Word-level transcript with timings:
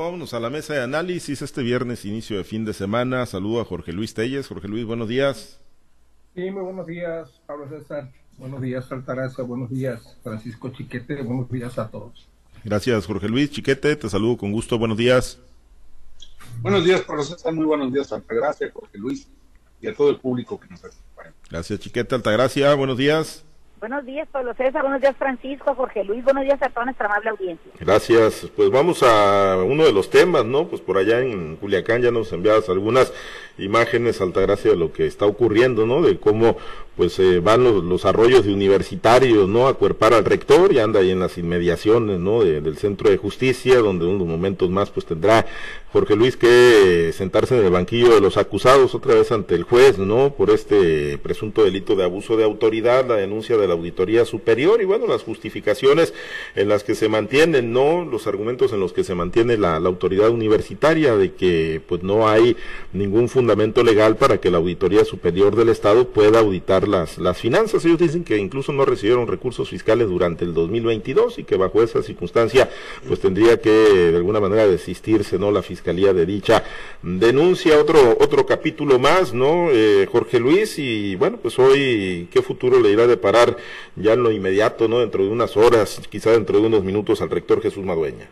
Vámonos 0.00 0.32
a 0.32 0.38
la 0.38 0.48
mesa 0.48 0.74
de 0.74 0.82
análisis 0.84 1.42
este 1.42 1.60
viernes, 1.60 2.04
inicio 2.04 2.36
de 2.36 2.44
fin 2.44 2.64
de 2.64 2.72
semana. 2.72 3.26
Saludo 3.26 3.60
a 3.60 3.64
Jorge 3.64 3.92
Luis 3.92 4.14
Telles. 4.14 4.46
Jorge 4.46 4.68
Luis, 4.68 4.84
buenos 4.84 5.08
días. 5.08 5.58
Sí, 6.36 6.48
muy 6.52 6.62
buenos 6.62 6.86
días, 6.86 7.28
Pablo 7.46 7.68
César. 7.68 8.08
Buenos 8.36 8.62
días, 8.62 8.92
Altagracia. 8.92 9.42
Buenos 9.42 9.70
días, 9.70 10.16
Francisco 10.22 10.68
Chiquete. 10.68 11.20
Buenos 11.22 11.50
días 11.50 11.76
a 11.80 11.90
todos. 11.90 12.28
Gracias, 12.62 13.06
Jorge 13.06 13.28
Luis. 13.28 13.50
Chiquete, 13.50 13.96
te 13.96 14.08
saludo 14.08 14.36
con 14.36 14.52
gusto. 14.52 14.78
Buenos 14.78 14.98
días. 14.98 15.40
Buenos 16.62 16.84
días, 16.84 17.00
Pablo 17.00 17.24
César. 17.24 17.52
Muy 17.52 17.66
buenos 17.66 17.92
días, 17.92 18.12
Altagracia, 18.12 18.70
Jorge 18.72 18.98
Luis 18.98 19.26
y 19.80 19.88
a 19.88 19.94
todo 19.96 20.10
el 20.10 20.20
público 20.20 20.60
que 20.60 20.68
nos 20.68 20.84
acompaña. 20.84 21.34
Gracias, 21.50 21.80
Chiquete. 21.80 22.14
Altagracia, 22.14 22.72
buenos 22.74 22.98
días. 22.98 23.44
Buenos 23.80 24.04
días, 24.04 24.28
Pablo 24.32 24.54
César. 24.54 24.82
Buenos 24.82 25.00
días, 25.00 25.14
Francisco, 25.16 25.72
Jorge 25.74 26.02
Luis. 26.02 26.24
Buenos 26.24 26.42
días 26.42 26.60
a 26.60 26.68
toda 26.68 26.86
nuestra 26.86 27.06
amable 27.06 27.30
audiencia. 27.30 27.70
Gracias. 27.78 28.50
Pues 28.56 28.70
vamos 28.70 29.04
a 29.04 29.56
uno 29.64 29.84
de 29.84 29.92
los 29.92 30.10
temas, 30.10 30.44
¿no? 30.44 30.66
Pues 30.66 30.80
por 30.80 30.98
allá 30.98 31.20
en 31.20 31.56
Culiacán 31.56 32.02
ya 32.02 32.10
nos 32.10 32.32
enviadas 32.32 32.68
algunas 32.68 33.12
imágenes, 33.56 34.20
Altagracia, 34.20 34.72
de 34.72 34.76
lo 34.76 34.92
que 34.92 35.06
está 35.06 35.26
ocurriendo, 35.26 35.86
¿no? 35.86 36.02
De 36.02 36.18
cómo 36.18 36.56
pues 36.98 37.16
eh, 37.20 37.38
van 37.38 37.62
los, 37.62 38.04
arroyos 38.04 38.44
de 38.44 38.52
universitarios, 38.52 39.48
¿no? 39.48 39.68
A 39.68 39.74
cuerpar 39.74 40.14
al 40.14 40.24
rector 40.24 40.72
y 40.72 40.80
anda 40.80 40.98
ahí 40.98 41.12
en 41.12 41.20
las 41.20 41.38
inmediaciones, 41.38 42.18
¿no? 42.18 42.42
del 42.42 42.76
centro 42.76 43.08
de 43.08 43.16
justicia, 43.16 43.78
donde 43.78 44.04
unos 44.04 44.26
momentos 44.26 44.68
más 44.68 44.90
pues 44.90 45.06
tendrá 45.06 45.46
Jorge 45.92 46.16
Luis 46.16 46.36
que 46.36 47.12
sentarse 47.14 47.56
en 47.56 47.64
el 47.64 47.70
banquillo 47.70 48.12
de 48.12 48.20
los 48.20 48.36
acusados 48.36 48.96
otra 48.96 49.14
vez 49.14 49.30
ante 49.30 49.54
el 49.54 49.62
juez, 49.62 49.96
¿no? 49.96 50.34
Por 50.34 50.50
este 50.50 51.18
presunto 51.18 51.62
delito 51.62 51.94
de 51.94 52.02
abuso 52.02 52.36
de 52.36 52.42
autoridad, 52.42 53.06
la 53.06 53.14
denuncia 53.14 53.56
de 53.56 53.67
la 53.68 53.74
Auditoría 53.74 54.24
Superior 54.24 54.82
y 54.82 54.84
bueno, 54.84 55.06
las 55.06 55.22
justificaciones 55.22 56.14
en 56.54 56.68
las 56.68 56.84
que 56.84 56.94
se 56.94 57.08
mantienen, 57.08 57.72
¿no? 57.72 58.04
Los 58.04 58.26
argumentos 58.26 58.72
en 58.72 58.80
los 58.80 58.92
que 58.92 59.04
se 59.04 59.14
mantiene 59.14 59.56
la, 59.56 59.76
autoridad 59.76 60.30
universitaria 60.30 61.16
de 61.16 61.32
que 61.32 61.80
pues 61.86 62.02
no 62.02 62.28
hay 62.28 62.56
ningún 62.92 63.28
fundamento 63.28 63.82
legal 63.82 64.16
para 64.16 64.38
que 64.38 64.50
la 64.50 64.58
Auditoría 64.58 65.04
Superior 65.04 65.56
del 65.56 65.70
Estado 65.70 66.08
pueda 66.08 66.40
auditar 66.40 66.88
las, 66.88 67.18
las 67.18 67.38
finanzas. 67.38 67.84
Ellos 67.84 67.98
dicen 67.98 68.24
que 68.24 68.36
incluso 68.36 68.72
no 68.72 68.84
recibieron 68.84 69.26
recursos 69.26 69.70
fiscales 69.70 70.08
durante 70.08 70.44
el 70.44 70.52
2022 70.52 71.38
y 71.38 71.44
que 71.44 71.56
bajo 71.56 71.82
esa 71.82 72.02
circunstancia 72.02 72.68
pues 73.06 73.20
tendría 73.20 73.60
que 73.60 73.70
de 73.70 74.16
alguna 74.16 74.40
manera 74.40 74.66
desistirse, 74.66 75.38
¿no? 75.38 75.50
La 75.50 75.62
fiscalía 75.62 76.12
de 76.12 76.26
dicha 76.26 76.64
denuncia. 77.02 77.78
Otro, 77.78 78.16
otro 78.20 78.46
capítulo 78.46 78.98
más, 78.98 79.32
¿no? 79.32 79.68
Eh, 79.70 80.06
Jorge 80.10 80.40
Luis 80.40 80.78
y 80.78 81.14
bueno, 81.16 81.38
pues 81.40 81.58
hoy, 81.58 82.28
¿qué 82.30 82.42
futuro 82.42 82.80
le 82.80 82.90
irá 82.90 83.04
a 83.04 83.06
deparar 83.06 83.56
ya 83.96 84.12
en 84.12 84.22
lo 84.22 84.30
inmediato, 84.30 84.88
¿no? 84.88 85.00
Dentro 85.00 85.24
de 85.24 85.30
unas 85.30 85.56
horas, 85.56 86.00
quizá 86.08 86.30
dentro 86.30 86.60
de 86.60 86.66
unos 86.66 86.84
minutos 86.84 87.22
al 87.22 87.30
rector 87.30 87.60
Jesús 87.62 87.84
Madueña. 87.84 88.28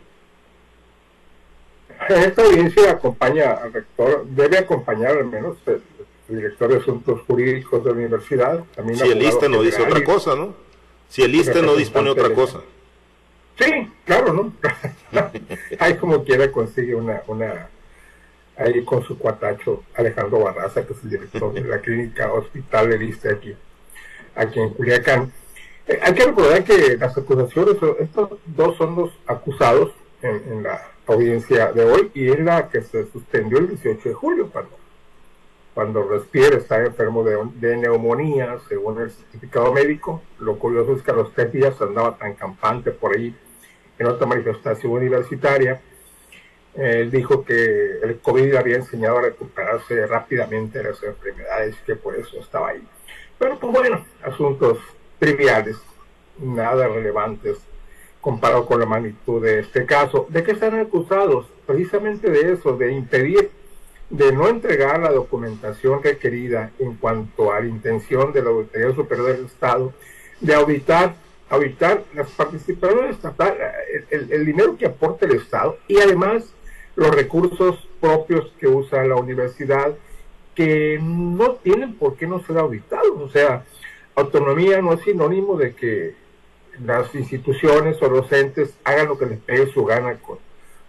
Esta 2.09 2.43
audiencia 2.43 2.91
acompaña 2.91 3.51
al 3.53 3.73
rector, 3.73 4.25
debe 4.27 4.57
acompañar 4.57 5.17
al 5.17 5.25
menos 5.25 5.57
el, 5.65 5.81
director 6.29 6.69
de 6.69 6.77
Asuntos 6.77 7.21
Jurídicos 7.25 7.83
de 7.83 7.89
la 7.89 7.95
universidad. 7.95 8.63
También 8.75 8.99
si 8.99 9.09
el 9.09 9.21
ISTE 9.21 9.49
no 9.49 9.61
dice 9.61 9.81
otra 9.81 10.03
cosa, 10.03 10.35
¿no? 10.35 10.55
Si 11.09 11.21
el 11.21 11.33
ISTE 11.33 11.61
no 11.61 11.75
dispone 11.75 12.09
otra 12.09 12.33
cosa. 12.33 12.59
Sí, 13.57 13.91
claro, 14.05 14.33
¿no? 14.33 14.53
Ahí 15.79 15.95
como 15.95 16.23
quiera 16.23 16.51
consigue 16.51 16.93
una, 16.95 17.23
una, 17.27 17.69
ahí 18.57 18.83
con 18.83 19.03
su 19.03 19.17
cuatacho 19.17 19.83
Alejandro 19.95 20.39
Barraza, 20.39 20.85
que 20.85 20.93
es 20.93 21.03
el 21.03 21.09
director 21.09 21.53
de 21.53 21.61
la 21.61 21.79
clínica 21.79 22.31
hospital 22.31 22.89
del 22.89 23.03
ISTE 23.03 23.31
aquí, 23.31 23.55
aquí 24.37 24.59
en 24.59 24.69
Culiacán. 24.69 25.31
Eh, 25.87 25.99
hay 26.01 26.13
que 26.13 26.25
recordar 26.25 26.63
que 26.63 26.97
las 26.97 27.17
acusaciones, 27.17 27.75
estos 27.99 28.29
dos 28.45 28.77
son 28.77 28.95
los 28.95 29.11
acusados 29.25 29.91
en, 30.21 30.63
la 30.63 30.81
audiencia 31.05 31.71
de 31.71 31.85
hoy 31.85 32.11
y 32.13 32.29
es 32.29 32.39
la 32.39 32.69
que 32.69 32.81
se 32.81 33.09
suspendió 33.11 33.59
el 33.59 33.69
18 33.69 34.09
de 34.09 34.15
julio 34.15 34.49
cuando 34.51 34.77
cuando 35.73 36.01
respira 36.07 36.57
está 36.57 36.83
enfermo 36.83 37.23
de, 37.23 37.77
neumonía, 37.77 38.57
según 38.67 38.99
el 38.99 39.11
certificado 39.11 39.71
médico. 39.71 40.23
Lo 40.39 40.57
curioso 40.57 40.95
es 40.95 41.03
que 41.03 41.11
a 41.11 41.13
los 41.13 41.31
tres 41.35 41.51
días 41.51 41.79
andaba 41.79 42.17
tan 42.17 42.33
campante 42.33 42.89
por 42.89 43.15
ahí 43.15 43.35
en 43.99 44.07
otra 44.07 44.25
manifestación 44.25 44.91
universitaria. 44.91 45.79
Él 46.73 47.11
dijo 47.11 47.45
que 47.45 47.99
el 48.01 48.17
COVID 48.19 48.55
había 48.55 48.77
enseñado 48.77 49.19
a 49.19 49.21
recuperarse 49.21 50.07
rápidamente 50.07 50.79
de 50.79 50.85
las 50.85 51.03
enfermedades, 51.03 51.75
que 51.85 51.95
por 51.95 52.15
eso 52.15 52.39
estaba 52.39 52.69
ahí. 52.69 52.81
Pero 53.39 53.59
pues 53.59 53.73
bueno, 53.73 54.05
asuntos 54.23 54.79
triviales, 55.19 55.77
nada 56.39 56.87
relevantes 56.87 57.57
comparado 58.21 58.65
con 58.65 58.79
la 58.79 58.85
magnitud 58.85 59.41
de 59.41 59.59
este 59.59 59.85
caso. 59.85 60.25
¿De 60.29 60.43
qué 60.43 60.51
están 60.51 60.79
acusados? 60.79 61.45
Precisamente 61.65 62.29
de 62.29 62.53
eso, 62.53 62.75
de 62.75 62.91
impedir 62.91 63.51
de 64.09 64.31
no 64.31 64.47
entregar 64.47 64.99
la 64.99 65.11
documentación 65.11 66.01
requerida 66.01 66.71
en 66.79 66.95
cuanto 66.95 67.51
a 67.51 67.59
la 67.59 67.67
intención 67.67 68.31
de 68.31 68.41
la 68.41 68.49
Auditoría 68.49 68.95
Superior 68.95 69.35
del 69.35 69.45
Estado 69.45 69.93
de 70.39 70.53
auditar, 70.53 71.15
auditar 71.49 72.03
las 72.13 72.29
participaciones 72.31 73.15
estatales, 73.15 73.59
el, 74.09 74.31
el, 74.31 74.45
dinero 74.45 74.77
que 74.77 74.85
aporta 74.85 75.25
el 75.25 75.35
Estado 75.35 75.77
y 75.87 75.97
además 75.97 76.53
los 76.95 77.13
recursos 77.13 77.87
propios 77.99 78.51
que 78.59 78.67
usa 78.67 79.03
la 79.03 79.15
universidad 79.15 79.93
que 80.55 80.99
no 81.01 81.51
tienen 81.55 81.93
por 81.95 82.15
qué 82.15 82.27
no 82.27 82.43
ser 82.43 82.57
auditados. 82.57 83.06
O 83.25 83.29
sea, 83.29 83.65
autonomía 84.15 84.81
no 84.81 84.93
es 84.93 85.01
sinónimo 85.01 85.57
de 85.57 85.73
que 85.73 86.15
las 86.83 87.13
instituciones 87.15 88.01
o 88.01 88.09
los 88.09 88.31
entes 88.31 88.75
hagan 88.83 89.07
lo 89.07 89.17
que 89.17 89.25
les 89.25 89.39
pegue 89.39 89.71
su 89.71 89.85
gana 89.85 90.15
con, 90.15 90.37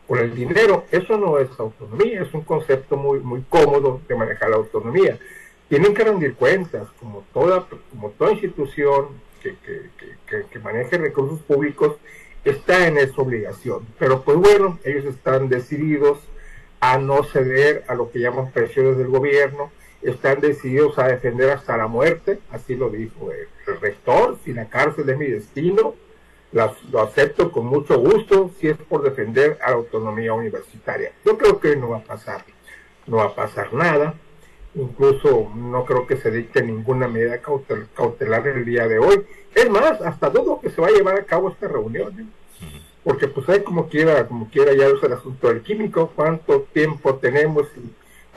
por 0.07 0.19
el 0.19 0.35
dinero. 0.35 0.85
Eso 0.91 1.17
no 1.19 1.39
es 1.39 1.49
autonomía, 1.59 2.23
es 2.23 2.33
un 2.35 2.43
concepto 2.43 2.97
muy, 2.97 3.21
muy 3.21 3.43
cómodo 3.49 4.01
de 4.09 4.15
manejar 4.15 4.51
la 4.51 4.57
autonomía. 4.57 5.19
Tienen 5.69 5.95
que 5.95 6.05
rendir 6.05 6.35
cuentas, 6.35 6.89
como 6.99 7.25
toda, 7.33 7.67
como 7.91 8.11
toda 8.11 8.33
institución 8.33 9.09
que, 9.43 9.55
que, 10.27 10.45
que, 10.51 10.59
maneje 10.59 10.99
recursos 10.99 11.41
públicos, 11.41 11.97
está 12.45 12.87
en 12.87 12.99
esa 12.99 13.21
obligación. 13.21 13.87
Pero 13.99 14.23
pues 14.23 14.39
bueno, 14.39 14.79
ellos 14.85 15.05
están 15.05 15.49
decididos 15.49 16.19
a 16.81 16.99
no 16.99 17.23
ceder 17.25 17.85
a 17.89 17.95
lo 17.95 18.11
que 18.11 18.21
llaman 18.21 18.51
presiones 18.51 18.97
del 18.97 19.09
gobierno, 19.09 19.71
están 20.03 20.41
decididos 20.41 20.99
a 20.99 21.09
defender 21.09 21.51
hasta 21.51 21.77
la 21.77 21.89
muerte, 21.89 22.39
así 22.51 22.77
lo 22.77 22.91
dijo 22.91 23.33
el, 23.33 23.49
el 23.67 23.81
rector, 23.81 24.39
si 24.45 24.53
la 24.53 24.69
cárcel 24.69 25.09
es 25.11 25.19
mi 25.19 25.27
destino, 25.27 25.95
lo 26.53 27.03
acepto 27.03 27.53
con 27.53 27.67
mucho 27.67 27.99
gusto 27.99 28.51
si 28.59 28.69
es 28.69 28.77
por 28.77 29.03
defender 29.03 29.59
a 29.63 29.71
la 29.71 29.77
autonomía 29.77 30.33
universitaria. 30.33 31.13
Yo 31.25 31.37
creo 31.37 31.61
que 31.61 31.77
no 31.77 31.91
va 31.91 31.99
a 31.99 32.05
pasar, 32.05 32.45
no 33.07 33.19
va 33.19 33.25
a 33.25 33.35
pasar 33.35 33.73
nada. 33.75 34.15
Incluso 34.75 35.51
no 35.55 35.85
creo 35.85 36.07
que 36.07 36.17
se 36.17 36.31
dicte 36.31 36.63
ninguna 36.63 37.09
medida 37.09 37.41
cautelar 37.95 38.47
el 38.47 38.65
día 38.65 38.87
de 38.87 38.99
hoy. 38.99 39.25
Es 39.55 39.69
más, 39.69 40.01
hasta 40.01 40.31
dudo 40.31 40.61
que 40.61 40.71
se 40.71 40.81
va 40.81 40.89
a 40.89 40.93
llevar 40.93 41.19
a 41.19 41.25
cabo 41.25 41.51
esta 41.51 41.69
reunión. 41.69 42.21
¿eh? 42.21 42.27
Porque 43.03 43.29
pues 43.29 43.49
hay 43.49 43.63
como 43.63 43.89
quiera, 43.89 44.27
como 44.29 44.49
quiera 44.51 44.73
ya 44.75 44.87
es 44.87 45.03
el 45.03 45.13
asunto 45.13 45.49
del 45.49 45.63
químico, 45.63 46.13
cuánto 46.15 46.63
tiempo 46.73 47.17
tenemos, 47.17 47.67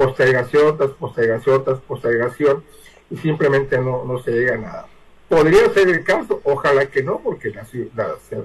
postergación 0.01 0.77
tras 0.77 0.91
postergación 0.91 1.63
tras 1.63 1.79
postergación, 1.79 2.63
y 3.09 3.17
simplemente 3.17 3.77
no, 3.77 4.03
no 4.05 4.19
se 4.23 4.31
llega 4.31 4.55
a 4.55 4.57
nada. 4.57 4.87
Podría 5.29 5.69
ser 5.69 5.89
el 5.89 6.03
caso, 6.03 6.41
ojalá 6.43 6.87
que 6.87 7.03
no, 7.03 7.19
porque 7.19 7.51
la, 7.51 7.65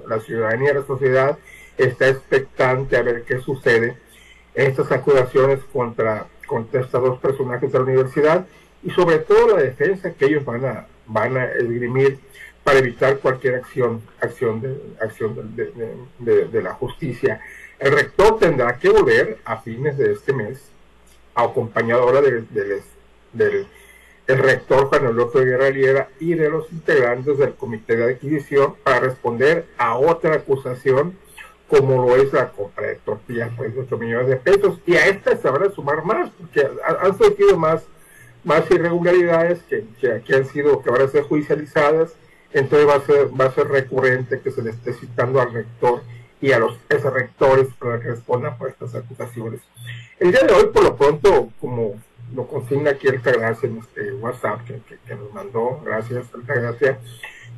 la, 0.06 0.21
ciudadanía, 0.21 0.75
la 0.75 0.87
sociedad 0.87 1.39
está 1.78 2.09
expectante 2.09 2.97
a 2.97 3.03
ver 3.03 3.25
qué 3.25 3.41
sucede 3.41 3.97
estas 4.55 4.91
acusaciones 4.93 5.61
contra, 5.72 6.27
contra 6.47 6.81
estos 6.81 7.03
dos 7.03 7.19
personajes 7.19 7.72
de 7.72 7.78
la 7.78 7.84
universidad 7.84 8.47
y 8.83 8.91
sobre 8.91 9.19
todo 9.19 9.56
la 9.56 9.62
defensa 9.62 10.12
que 10.12 10.27
ellos 10.27 10.45
van 10.45 10.65
a, 10.65 10.87
van 11.06 11.37
a 11.37 11.45
esgrimir 11.45 12.19
para 12.62 12.78
evitar 12.81 13.19
cualquier 13.19 13.56
acción, 13.56 14.03
acción, 14.21 14.61
de, 14.61 14.77
acción 15.00 15.55
de, 16.19 16.62
la 16.62 16.75
justicia. 16.75 17.41
El 17.78 17.93
rector 17.93 18.39
tendrá 18.39 18.77
que 18.77 18.89
volver 18.89 19.39
a 19.45 19.59
fines 19.59 19.97
de 19.98 20.13
este 20.13 20.33
mes, 20.33 20.71
acompañado 21.44 22.03
ahora 22.03 22.21
del, 22.21 22.47
del 23.33 23.66
el 24.27 24.38
rector 24.38 24.86
Juan 24.88 25.04
Eulogio 25.04 25.44
Guerra 25.44 25.71
Liera 25.71 26.09
y 26.18 26.34
de 26.34 26.50
los 26.50 26.71
integrantes 26.72 27.38
del 27.38 27.54
comité 27.54 27.97
de 27.97 28.15
adquisición 28.15 28.74
para 28.83 29.00
responder 29.00 29.66
a 29.78 29.97
otra 29.97 30.34
acusación 30.34 31.16
como 31.68 32.06
lo 32.06 32.16
es 32.16 32.33
la 32.33 32.50
compra 32.50 32.88
de 32.88 32.97
tortillas 32.97 33.53
por 33.54 33.66
18 33.66 33.98
millones 33.98 34.28
de 34.28 34.36
pesos. 34.36 34.78
Y 34.86 34.94
a 34.94 35.06
esta 35.06 35.36
se 35.36 35.48
a 35.48 35.71
sumar 35.71 36.04
más 36.04 36.30
porque 36.30 36.68
han 36.86 37.18
surgido 37.18 37.56
más 37.56 37.84
más 38.44 38.71
irregularidades 38.71 39.60
que, 39.65 39.84
que, 40.00 40.34
han 40.36 40.47
sido 40.47 40.80
que 40.80 40.91
a 40.91 41.09
ser 41.09 41.24
judicializadas. 41.24 42.15
Entonces 42.53 42.88
va 42.88 42.94
a 42.94 43.00
ser 43.00 43.28
va 43.41 43.47
a 43.47 43.53
ser 43.53 43.68
recurrente 43.68 44.41
que 44.41 44.53
se 44.53 44.62
le 44.62 44.71
esté 44.71 44.92
citando 44.92 45.41
al 45.41 45.53
rector 45.53 46.03
y 46.41 46.53
a 46.53 46.59
los 46.59 46.78
ex 46.88 47.03
rectores 47.04 47.68
para 47.78 48.00
que 48.00 48.09
respondan 48.09 48.59
por 48.59 48.68
estas 48.68 48.94
acusaciones 48.94 49.60
el 50.18 50.33
día 50.33 50.42
de 50.42 50.53
hoy 50.53 50.66
por 50.72 50.83
lo 50.83 50.97
pronto 50.97 51.50
como 51.60 51.97
lo 52.34 52.47
consigna 52.47 52.91
aquí 52.91 53.09
Altagracia 53.09 53.68
en 53.68 53.78
este 53.78 54.15
WhatsApp 54.15 54.65
que, 54.65 54.80
que, 55.06 55.15
nos 55.15 55.33
mandó, 55.33 55.80
gracias 55.84 56.27
Altagracia. 56.34 56.98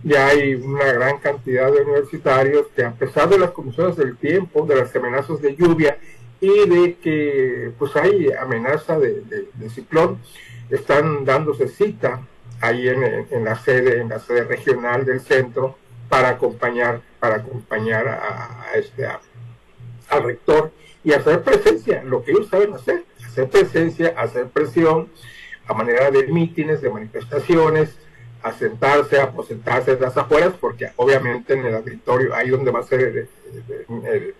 Ya 0.04 0.28
hay 0.28 0.54
una 0.54 0.92
gran 0.92 1.18
cantidad 1.18 1.72
de 1.72 1.82
universitarios 1.82 2.66
que 2.74 2.84
a 2.84 2.92
pesar 2.92 3.28
de 3.28 3.38
las 3.38 3.50
condiciones 3.50 3.96
del 3.96 4.16
tiempo, 4.16 4.66
de 4.66 4.76
las 4.76 4.94
amenazas 4.94 5.40
de 5.40 5.56
lluvia 5.56 5.98
y 6.40 6.68
de 6.68 6.96
que 6.96 7.72
pues 7.78 7.96
hay 7.96 8.30
amenaza 8.32 8.98
de, 8.98 9.22
ciclón, 9.70 10.18
están 10.70 11.24
dándose 11.24 11.68
cita 11.68 12.20
ahí 12.60 12.88
en, 12.88 13.44
la 13.44 13.56
sede, 13.56 14.00
en 14.00 14.08
la 14.08 14.20
sede 14.20 14.44
regional 14.44 15.04
del 15.04 15.20
centro 15.20 15.76
para 16.08 16.30
acompañar, 16.30 17.02
para 17.20 17.36
acompañar 17.36 18.08
a, 18.08 18.72
este 18.74 19.06
al 19.06 20.22
rector 20.22 20.72
y 21.04 21.12
hacer 21.12 21.42
presencia, 21.42 22.02
lo 22.02 22.22
que 22.22 22.32
ellos 22.32 22.48
saben 22.48 22.72
hacer, 22.74 23.04
hacer 23.24 23.48
presencia, 23.48 24.14
hacer 24.16 24.48
presión 24.48 25.08
a 25.66 25.74
manera 25.74 26.10
de 26.10 26.26
mítines, 26.28 26.80
de 26.80 26.90
manifestaciones, 26.90 27.98
a 28.42 28.52
sentarse, 28.52 29.18
a 29.18 29.24
aposentarse 29.24 29.92
en 29.92 30.00
las 30.00 30.16
afueras, 30.16 30.54
porque 30.58 30.90
obviamente 30.96 31.54
en 31.54 31.66
el 31.66 31.74
auditorio, 31.74 32.34
ahí 32.34 32.48
donde 32.48 32.70
va 32.70 32.80
a 32.80 32.84
ser 32.84 33.00
el, 33.00 34.34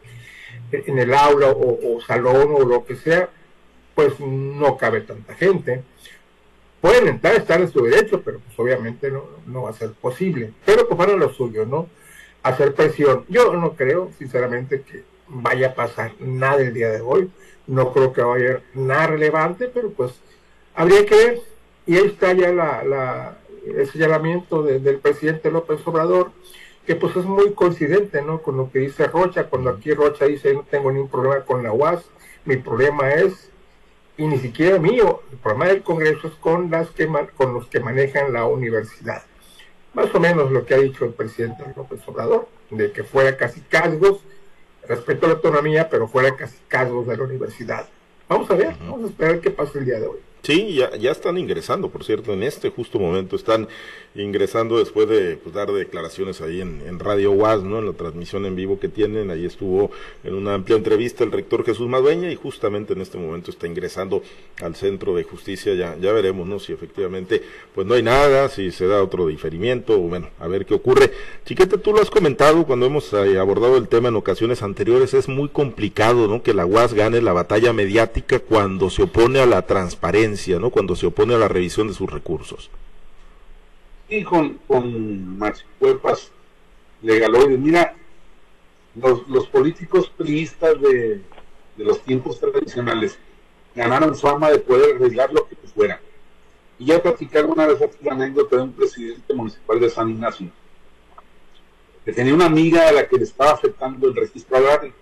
en 0.72 0.98
el 0.98 1.14
aula 1.14 1.48
o, 1.50 2.00
salón 2.00 2.54
o 2.54 2.60
lo 2.60 2.84
que 2.84 2.96
sea, 2.96 3.28
pues 3.94 4.18
no 4.20 4.76
cabe 4.76 5.00
tanta 5.02 5.34
gente. 5.34 5.82
Pueden 6.80 7.08
entrar, 7.08 7.34
estar 7.34 7.60
en 7.60 7.68
su 7.68 7.84
derecho, 7.84 8.22
pero 8.22 8.38
pues 8.38 8.58
obviamente 8.58 9.10
no, 9.10 9.62
va 9.62 9.70
a 9.70 9.74
ser 9.74 9.92
posible. 9.92 10.52
Pero 10.64 10.86
pues 10.86 10.98
para 10.98 11.16
lo 11.16 11.32
suyo, 11.32 11.66
¿no? 11.66 11.88
Hacer 12.42 12.74
presión. 12.74 13.24
Yo 13.28 13.52
no 13.54 13.74
creo, 13.74 14.10
sinceramente, 14.18 14.82
que 14.82 15.02
vaya 15.26 15.68
a 15.68 15.74
pasar 15.74 16.12
nada 16.20 16.60
el 16.60 16.72
día 16.72 16.90
de 16.90 17.00
hoy. 17.00 17.30
No 17.66 17.92
creo 17.92 18.12
que 18.12 18.22
vaya 18.22 18.44
a 18.44 18.48
haber 18.48 18.62
nada 18.74 19.06
relevante, 19.08 19.68
pero 19.68 19.90
pues 19.90 20.12
habría 20.74 21.04
que 21.04 21.14
ver. 21.14 21.40
Y 21.86 21.96
ahí 21.96 22.06
está 22.06 22.32
ya 22.32 22.52
la, 22.52 23.38
el 23.66 23.90
señalamiento 23.90 24.62
del 24.62 24.98
presidente 24.98 25.50
López 25.50 25.80
Obrador 25.86 26.30
que 26.88 26.96
pues 26.96 27.14
es 27.16 27.26
muy 27.26 27.52
coincidente, 27.52 28.22
¿no? 28.22 28.40
Con 28.40 28.56
lo 28.56 28.72
que 28.72 28.78
dice 28.78 29.06
Rocha, 29.08 29.50
cuando 29.50 29.68
aquí 29.68 29.92
Rocha 29.92 30.24
dice 30.24 30.54
no 30.54 30.62
tengo 30.62 30.90
ningún 30.90 31.10
problema 31.10 31.44
con 31.44 31.62
la 31.62 31.70
UAS, 31.70 32.02
mi 32.46 32.56
problema 32.56 33.10
es, 33.10 33.50
y 34.18 34.26
ni 34.26 34.38
siquiera 34.38 34.78
mío, 34.78 35.22
el 35.30 35.38
problema 35.38 35.68
del 35.68 35.82
Congreso 35.82 36.26
es 36.26 36.34
con, 36.34 36.70
las 36.70 36.90
que, 36.90 37.08
con 37.36 37.54
los 37.54 37.68
que 37.68 37.78
manejan 37.78 38.32
la 38.32 38.44
universidad. 38.46 39.22
Más 39.94 40.12
o 40.12 40.20
menos 40.20 40.50
lo 40.50 40.66
que 40.66 40.74
ha 40.74 40.78
dicho 40.78 41.04
el 41.04 41.12
presidente 41.12 41.62
López 41.76 42.00
Obrador, 42.06 42.48
de 42.70 42.90
que 42.90 43.04
fuera 43.04 43.36
casi 43.36 43.60
casgos, 43.60 44.20
respecto 44.88 45.26
a 45.26 45.28
la 45.28 45.34
autonomía, 45.36 45.88
pero 45.88 46.08
fuera 46.08 46.34
casi 46.34 46.56
casgos 46.66 47.06
de 47.06 47.16
la 47.16 47.22
universidad. 47.22 47.88
Vamos 48.28 48.50
a 48.50 48.54
ver, 48.54 48.74
vamos 48.80 49.04
a 49.04 49.06
esperar 49.06 49.40
qué 49.40 49.50
pasa 49.50 49.78
el 49.78 49.84
día 49.84 50.00
de 50.00 50.08
hoy. 50.08 50.18
Sí, 50.42 50.74
ya, 50.74 50.96
ya 50.96 51.10
están 51.10 51.36
ingresando, 51.36 51.90
por 51.90 52.04
cierto, 52.04 52.32
en 52.32 52.42
este 52.42 52.70
justo 52.70 52.98
momento 52.98 53.36
están 53.36 53.68
ingresando 54.14 54.78
después 54.78 55.08
de 55.08 55.36
pues, 55.36 55.54
dar 55.54 55.70
declaraciones 55.72 56.40
ahí 56.40 56.60
en, 56.60 56.98
Radio 56.98 57.32
UAS, 57.32 57.62
¿no? 57.62 57.78
En 57.78 57.86
la 57.86 57.92
transmisión 57.92 58.46
en 58.46 58.56
vivo 58.56 58.80
que 58.80 58.88
tienen, 58.88 59.30
ahí 59.30 59.44
estuvo 59.44 59.90
en 60.24 60.34
una 60.34 60.54
amplia 60.54 60.76
entrevista 60.76 61.22
el 61.22 61.32
rector 61.32 61.64
Jesús 61.64 61.88
Madueña 61.88 62.30
y 62.30 62.34
justamente 62.34 62.94
en 62.94 63.00
este 63.00 63.18
momento 63.18 63.50
está 63.50 63.66
ingresando 63.66 64.22
al 64.60 64.74
centro 64.74 65.14
de 65.14 65.22
justicia, 65.22 65.74
ya, 65.74 65.96
ya 66.00 66.12
veremos, 66.12 66.46
¿no? 66.46 66.58
Si 66.58 66.72
efectivamente 66.72 67.42
pues 67.74 67.86
no 67.86 67.94
hay 67.94 68.02
nada, 68.02 68.48
si 68.48 68.72
se 68.72 68.86
da 68.86 69.02
otro 69.02 69.26
diferimiento, 69.26 69.94
o 69.94 70.08
bueno, 70.08 70.30
a 70.40 70.48
ver 70.48 70.66
qué 70.66 70.74
ocurre. 70.74 71.12
Chiquete, 71.44 71.78
tú 71.78 71.92
lo 71.92 72.00
has 72.00 72.10
comentado 72.10 72.66
cuando 72.66 72.86
hemos 72.86 73.12
eh, 73.12 73.38
abordado 73.38 73.76
el 73.76 73.88
tema 73.88 74.08
en 74.08 74.16
ocasiones 74.16 74.62
anteriores, 74.62 75.14
es 75.14 75.28
muy 75.28 75.48
complicado, 75.48 76.26
¿no? 76.26 76.42
Que 76.42 76.54
la 76.54 76.66
UAS 76.66 76.94
gane 76.94 77.20
la 77.20 77.32
batalla 77.32 77.72
mediática 77.72 78.40
cuando 78.40 78.90
se 78.90 79.02
opone 79.02 79.40
a 79.40 79.46
la 79.46 79.62
transparencia 79.62 80.27
¿no? 80.58 80.70
Cuando 80.70 80.96
se 80.96 81.06
opone 81.06 81.34
a 81.34 81.38
la 81.38 81.48
revisión 81.48 81.88
de 81.88 81.94
sus 81.94 82.10
recursos. 82.10 82.70
Y 84.08 84.22
con, 84.24 84.54
con 84.66 85.38
machicuepas 85.38 86.30
legaloides. 87.02 87.58
Mira, 87.58 87.94
los, 88.94 89.46
políticos 89.48 90.10
priistas 90.16 90.80
de, 90.80 91.20
de 91.76 91.84
los 91.84 92.02
tiempos 92.02 92.40
tradicionales 92.40 93.18
ganaron 93.74 94.16
fama 94.16 94.50
de 94.50 94.58
poder 94.58 94.96
arreglar 94.96 95.32
lo 95.32 95.46
que 95.46 95.56
fuera. 95.74 96.00
Y 96.78 96.86
ya 96.86 97.02
platicar 97.02 97.46
una 97.46 97.66
vez 97.66 97.78
la 98.02 98.12
anécdota 98.12 98.56
de 98.56 98.62
un 98.62 98.72
presidente 98.72 99.34
municipal 99.34 99.80
de 99.80 99.90
San 99.90 100.10
Ignacio, 100.10 100.48
que 102.04 102.12
tenía 102.12 102.34
una 102.34 102.46
amiga 102.46 102.88
a 102.88 102.92
la 102.92 103.06
que 103.06 103.16
le 103.16 103.24
estaba 103.24 103.52
afectando 103.52 104.08
el 104.08 104.16
registro 104.16 104.56
agrario 104.56 104.92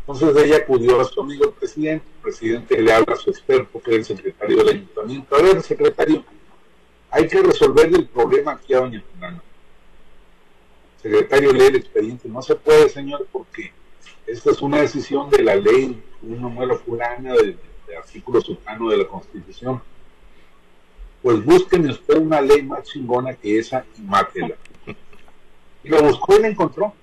entonces 0.00 0.44
ella 0.44 0.56
acudió 0.58 1.00
a 1.00 1.04
su 1.04 1.20
amigo 1.20 1.44
el 1.46 1.52
presidente, 1.52 2.04
el 2.16 2.22
presidente 2.22 2.82
le 2.82 2.92
habla 2.92 3.14
a 3.14 3.16
su 3.16 3.30
experto, 3.30 3.80
que 3.80 3.96
es 3.96 4.10
el 4.10 4.16
secretario 4.16 4.56
del 4.58 4.68
ayuntamiento. 4.68 5.36
A 5.36 5.42
ver, 5.42 5.62
secretario, 5.62 6.24
hay 7.10 7.28
que 7.28 7.42
resolver 7.42 7.86
el 7.86 8.06
problema 8.08 8.52
aquí 8.52 8.74
a 8.74 8.80
doña 8.80 9.02
Fernanda. 9.12 9.42
El 10.96 11.02
secretario 11.02 11.52
lee 11.52 11.66
el 11.66 11.76
expediente, 11.76 12.28
no 12.28 12.42
se 12.42 12.56
puede, 12.56 12.88
señor, 12.88 13.26
porque 13.30 13.72
esta 14.26 14.50
es 14.50 14.62
una 14.62 14.80
decisión 14.80 15.30
de 15.30 15.42
la 15.42 15.56
ley, 15.56 16.02
un 16.22 16.40
número 16.40 16.78
fulana 16.78 17.34
de, 17.34 17.56
artículo 17.96 18.40
sultano 18.40 18.88
de 18.88 18.98
la 18.98 19.06
Constitución. 19.06 19.82
Pues 21.22 21.44
búsquenme 21.44 21.90
usted 21.90 22.18
una 22.18 22.40
ley 22.40 22.62
más 22.62 22.84
chingona 22.84 23.34
que 23.34 23.58
esa 23.58 23.84
y 23.98 24.02
mátela. 24.02 24.54
Y 25.82 25.88
lo 25.88 26.02
buscó 26.02 26.36
y 26.36 26.42
la 26.42 26.48
encontró. 26.48 26.94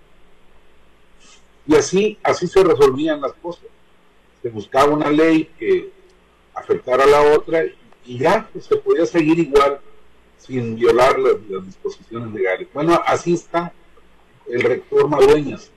Y 1.67 1.75
así, 1.75 2.17
así 2.23 2.47
se 2.47 2.63
resolvían 2.63 3.21
las 3.21 3.33
cosas. 3.33 3.65
Se 4.41 4.49
buscaba 4.49 4.93
una 4.93 5.09
ley 5.09 5.49
que 5.59 5.91
afectara 6.53 7.03
a 7.03 7.07
la 7.07 7.21
otra 7.35 7.65
y 8.05 8.17
ya 8.17 8.49
pues, 8.53 8.65
se 8.65 8.77
podía 8.77 9.05
seguir 9.05 9.37
igual 9.37 9.79
sin 10.37 10.75
violar 10.75 11.19
las, 11.19 11.65
disposiciones 11.65 12.33
legales. 12.33 12.69
Bueno, 12.73 13.01
así 13.05 13.33
está 13.33 13.73
el 14.47 14.61
rector 14.61 15.09
Madueñas. 15.09 15.69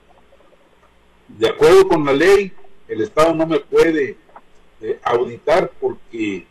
De 1.27 1.49
acuerdo 1.49 1.87
con 1.87 2.05
la 2.05 2.13
ley, 2.13 2.53
el 2.87 3.01
Estado 3.01 3.33
no 3.33 3.45
me 3.45 3.59
puede 3.59 4.17
eh, 4.81 4.99
auditar 5.03 5.71
porque 5.79 6.45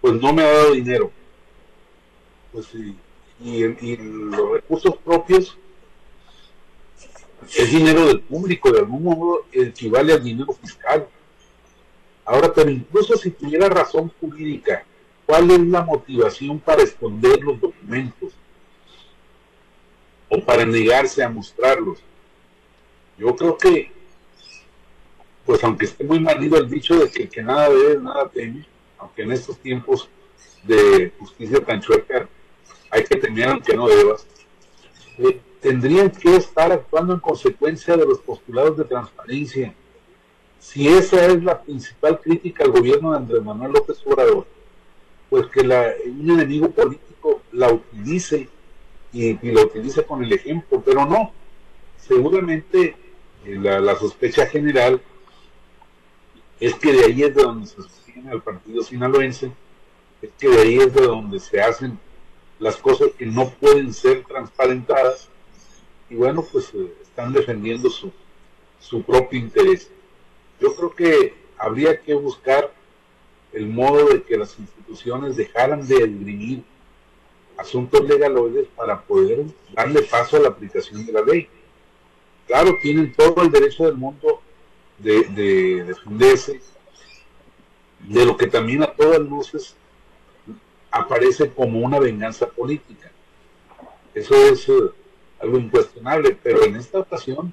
pues 0.00 0.14
no 0.14 0.32
me 0.32 0.42
ha 0.42 0.52
dado 0.52 0.72
dinero. 0.72 1.12
Pues 2.52 2.68
y 3.38 3.96
los 3.96 4.50
recursos 4.50 4.96
propios 5.04 5.56
es 7.54 7.70
dinero 7.70 8.06
del 8.06 8.20
público, 8.20 8.70
de 8.70 8.80
algún 8.80 9.04
modo 9.04 9.46
equivale 9.52 10.12
al 10.12 10.24
dinero 10.24 10.52
fiscal. 10.52 11.06
Ahora, 12.24 12.52
pero 12.52 12.70
incluso 12.70 13.16
si 13.16 13.30
tuviera 13.30 13.68
razón 13.68 14.12
jurídica, 14.20 14.84
¿cuál 15.26 15.50
es 15.50 15.60
la 15.60 15.82
motivación 15.82 16.58
para 16.58 16.82
esconder 16.82 17.40
los 17.42 17.60
documentos? 17.60 18.32
O 20.28 20.40
para 20.40 20.66
negarse 20.66 21.22
a 21.22 21.28
mostrarlos. 21.28 22.00
Yo 23.16 23.34
creo 23.36 23.56
que, 23.56 23.92
pues 25.44 25.62
aunque 25.62 25.86
esté 25.86 26.04
muy 26.04 26.20
manido 26.20 26.58
el 26.58 26.68
dicho 26.68 26.96
de 26.96 27.10
que, 27.10 27.28
que 27.28 27.42
nada 27.42 27.70
debe, 27.70 28.00
nada 28.00 28.28
teme, 28.28 28.66
aunque 28.98 29.22
en 29.22 29.32
estos 29.32 29.58
tiempos 29.58 30.08
de 30.64 31.12
justicia 31.18 31.64
tan 31.64 31.80
chueca 31.80 32.28
hay 32.90 33.04
que 33.04 33.16
temer 33.16 33.48
aunque 33.48 33.74
no 33.74 33.88
debas, 33.88 34.26
eh, 35.18 35.40
tendrían 35.60 36.10
que 36.10 36.36
estar 36.36 36.70
actuando 36.72 37.14
en 37.14 37.20
consecuencia 37.20 37.96
de 37.96 38.06
los 38.06 38.18
postulados 38.20 38.76
de 38.76 38.84
transparencia. 38.84 39.74
Si 40.58 40.88
esa 40.88 41.26
es 41.26 41.42
la 41.42 41.60
principal 41.60 42.20
crítica 42.20 42.64
al 42.64 42.72
gobierno 42.72 43.12
de 43.12 43.18
Andrés 43.18 43.42
Manuel 43.42 43.72
López 43.72 43.98
Obrador, 44.04 44.46
pues 45.30 45.46
que 45.46 45.64
la, 45.64 45.92
un 46.06 46.30
enemigo 46.30 46.70
político 46.70 47.42
la 47.52 47.72
utilice 47.72 48.48
y, 49.12 49.34
la 49.52 49.62
utilice 49.62 50.04
con 50.04 50.22
el 50.22 50.32
ejemplo, 50.32 50.82
pero 50.84 51.06
no. 51.06 51.32
Seguramente 51.98 52.96
eh, 53.44 53.58
la, 53.58 53.96
sospecha 53.96 54.46
general 54.46 55.00
es 56.60 56.74
que 56.74 56.92
de 56.92 57.04
ahí 57.04 57.22
es 57.22 57.34
de 57.34 57.42
donde 57.42 57.66
se 57.66 57.76
sostiene 57.76 58.30
al 58.30 58.42
partido 58.42 58.82
sinaloense, 58.82 59.50
es 60.22 60.30
que 60.38 60.48
de 60.48 60.62
ahí 60.62 60.76
es 60.78 60.94
de 60.94 61.02
donde 61.02 61.40
se 61.40 61.60
hacen 61.60 61.98
las 62.58 62.76
cosas 62.76 63.10
que 63.18 63.26
no 63.26 63.50
pueden 63.50 63.92
ser 63.92 64.24
transparentadas 64.24 65.28
y 66.08 66.14
bueno, 66.14 66.44
pues 66.50 66.72
eh, 66.74 66.92
están 67.02 67.32
defendiendo 67.32 67.90
su, 67.90 68.12
su 68.78 69.02
propio 69.02 69.38
interés. 69.38 69.90
Yo 70.60 70.74
creo 70.74 70.94
que 70.94 71.34
habría 71.58 72.00
que 72.00 72.14
buscar 72.14 72.72
el 73.52 73.68
modo 73.68 74.08
de 74.08 74.22
que 74.22 74.36
las 74.36 74.58
instituciones 74.58 75.36
dejaran 75.36 75.86
de 75.86 75.96
esgrimir 75.96 76.62
asuntos 77.56 78.06
legaloides 78.06 78.68
para 78.76 79.00
poder 79.02 79.46
darle 79.72 80.02
paso 80.02 80.36
a 80.36 80.40
la 80.40 80.48
aplicación 80.48 81.06
de 81.06 81.12
la 81.12 81.22
ley. 81.22 81.48
Claro, 82.46 82.76
tienen 82.80 83.12
todo 83.14 83.42
el 83.42 83.50
derecho 83.50 83.84
del 83.84 83.96
mundo 83.96 84.40
de, 84.98 85.24
de 85.24 85.84
defenderse 85.84 86.60
de 88.00 88.24
lo 88.24 88.36
que 88.36 88.46
también 88.46 88.82
a 88.82 88.92
todas 88.92 89.20
luces 89.20 89.74
aparece 90.90 91.50
como 91.50 91.80
una 91.80 91.98
venganza 91.98 92.46
política. 92.46 93.10
Eso 94.14 94.34
es 94.34 94.68
eh, 94.68 94.72
algo 95.40 95.58
incuestionable, 95.58 96.36
pero 96.42 96.64
en 96.64 96.76
esta 96.76 97.00
ocasión 97.00 97.52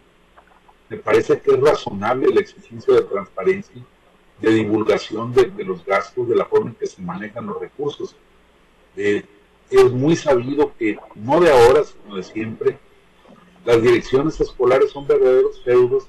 me 0.90 0.98
parece 0.98 1.40
que 1.40 1.52
es 1.52 1.60
razonable 1.60 2.34
la 2.34 2.42
exigencia 2.42 2.94
de 2.94 3.02
transparencia, 3.02 3.82
de 4.40 4.52
divulgación 4.52 5.34
de, 5.34 5.52
los 5.64 5.86
gastos, 5.86 6.28
de 6.28 6.36
la 6.36 6.46
forma 6.46 6.72
en 6.72 6.76
que 6.76 6.88
se 6.88 7.02
manejan 7.02 7.48
los 7.48 7.60
recursos. 7.60 8.16
Eh, 8.96 9.24
es 9.70 9.92
muy 9.92 10.16
sabido 10.16 10.74
que 10.78 10.98
no 11.16 11.40
de 11.40 11.52
ahora, 11.52 11.84
sino 11.84 12.16
de 12.16 12.24
siempre, 12.24 12.78
las 13.66 13.82
direcciones 13.82 14.40
escolares 14.40 14.92
son 14.92 15.08
verdaderos 15.08 15.64
feudos 15.64 16.08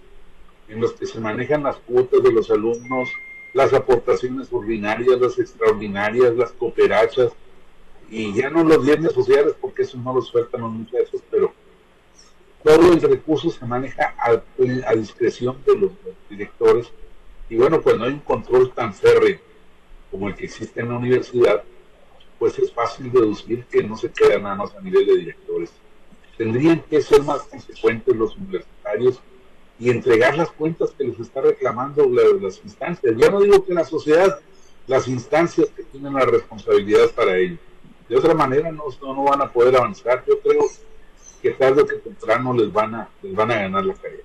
en 0.69 0.81
los 0.81 0.93
que 0.95 1.07
se 1.07 1.21
manejan 1.21 1.63
las 1.63 1.77
cuotas 1.77 2.23
de 2.23 2.33
los 2.33 2.51
alumnos, 2.51 3.09
las 3.53 3.73
aportaciones 3.73 4.53
ordinarias, 4.53 5.21
las 5.21 5.39
extraordinarias, 5.39 6.35
las 6.35 6.53
cooperachas, 6.53 7.33
y 8.11 8.35
ya 8.35 8.51
no 8.51 8.65
los 8.65 8.85
bienes 8.85 9.13
sociales, 9.13 9.55
porque 9.61 9.83
eso 9.83 9.97
no 9.99 10.15
lo 10.15 10.23
sueltan 10.23 10.63
los 10.63 10.73
muchachos, 10.73 11.23
pero 11.31 11.53
todo 12.65 12.93
el 12.93 13.01
recurso 13.03 13.51
se 13.51 13.65
maneja 13.67 14.15
a, 14.19 14.95
discreción 14.95 15.59
de 15.67 15.77
los, 15.77 15.91
directores, 16.31 16.91
y 17.51 17.57
bueno, 17.57 17.81
pues 17.83 17.97
no 17.99 18.05
hay 18.05 18.13
un 18.13 18.21
control 18.21 18.73
tan 18.73 18.95
férreo 18.95 19.39
como 20.11 20.29
el 20.29 20.35
que 20.35 20.47
existe 20.47 20.81
en 20.81 20.89
la 20.89 20.97
universidad, 20.97 21.63
pues 22.39 22.59
es 22.59 22.73
fácil 22.73 23.13
deducir 23.13 23.65
que 23.67 23.83
no 23.83 23.97
se 23.97 24.11
queda 24.11 24.39
nada 24.39 24.55
más 24.55 24.75
a 24.75 24.81
nivel 24.81 25.07
de 25.07 25.17
directores. 25.17 25.73
Tendrían 26.39 26.81
que 26.81 27.03
ser 27.03 27.23
más 27.23 27.43
consecuentes 27.43 28.17
los 28.17 28.35
universitarios 28.37 29.21
y 29.79 29.91
entregar 29.91 30.37
las 30.37 30.51
cuentas 30.51 30.91
que 30.97 31.05
les 31.05 31.21
está 31.21 31.43
reclamando 31.43 32.09
las 32.09 32.61
instancias. 32.65 33.15
Yo 33.17 33.31
no 33.31 33.41
digo 33.41 33.65
que 33.65 33.75
la 33.75 33.85
sociedad, 33.85 34.41
las 34.87 35.07
instancias 35.07 35.69
que 35.77 35.85
tienen 35.85 36.15
la 36.15 36.25
responsabilidad 36.25 37.11
para 37.15 37.37
ello. 37.37 37.59
De 38.09 38.17
otra 38.17 38.35
manera 38.35 38.71
no, 38.73 38.85
no, 39.03 39.25
van 39.25 39.43
a 39.43 39.53
poder 39.53 39.77
avanzar. 39.77 40.25
Yo 40.27 40.41
creo 40.41 40.63
que 41.45 41.51
tarde 41.51 41.83
o 41.83 41.87
que 41.87 41.97
temprano 41.97 42.55
les 42.55 42.73
van 42.73 42.95
a, 42.95 43.09
les 43.23 43.35
van 43.35 43.51
a 43.51 43.57
ganar 43.57 43.85
la 43.85 43.95
carrera. 43.95 44.25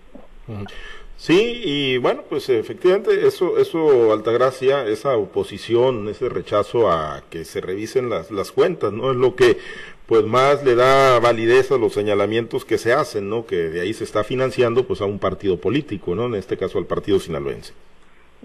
Sí, 1.18 1.62
y 1.66 1.98
bueno, 1.98 2.24
pues 2.30 2.48
efectivamente 2.48 3.28
eso, 3.28 3.58
eso 3.58 4.14
Altagracia, 4.14 4.88
esa 4.88 5.18
oposición, 5.18 6.08
ese 6.08 6.30
rechazo 6.30 6.90
a 6.90 7.24
que 7.30 7.44
se 7.44 7.60
revisen 7.60 8.10
las, 8.10 8.32
las 8.32 8.54
cuentas, 8.54 8.94
¿no? 8.94 9.12
Es 9.12 9.18
lo 9.18 9.36
que 9.36 9.58
pues 10.06 10.24
más 10.24 10.64
le 10.64 10.76
da 10.76 11.20
validez 11.20 11.72
a 11.72 11.78
los 11.78 11.94
señalamientos 11.94 12.64
que 12.64 12.78
se 12.78 12.94
hacen, 12.94 13.30
¿no? 13.30 13.46
Que 13.46 13.70
de 13.70 13.82
ahí 13.82 13.94
se 13.94 14.06
está 14.06 14.24
financiando 14.24 14.88
pues 14.88 15.02
a 15.02 15.06
un 15.06 15.20
partido 15.20 15.60
político, 15.60 16.16
¿no? 16.16 16.28
En 16.28 16.36
este 16.36 16.56
caso 16.56 16.78
al 16.78 16.86
partido 16.86 17.20
sinaloense. 17.20 17.74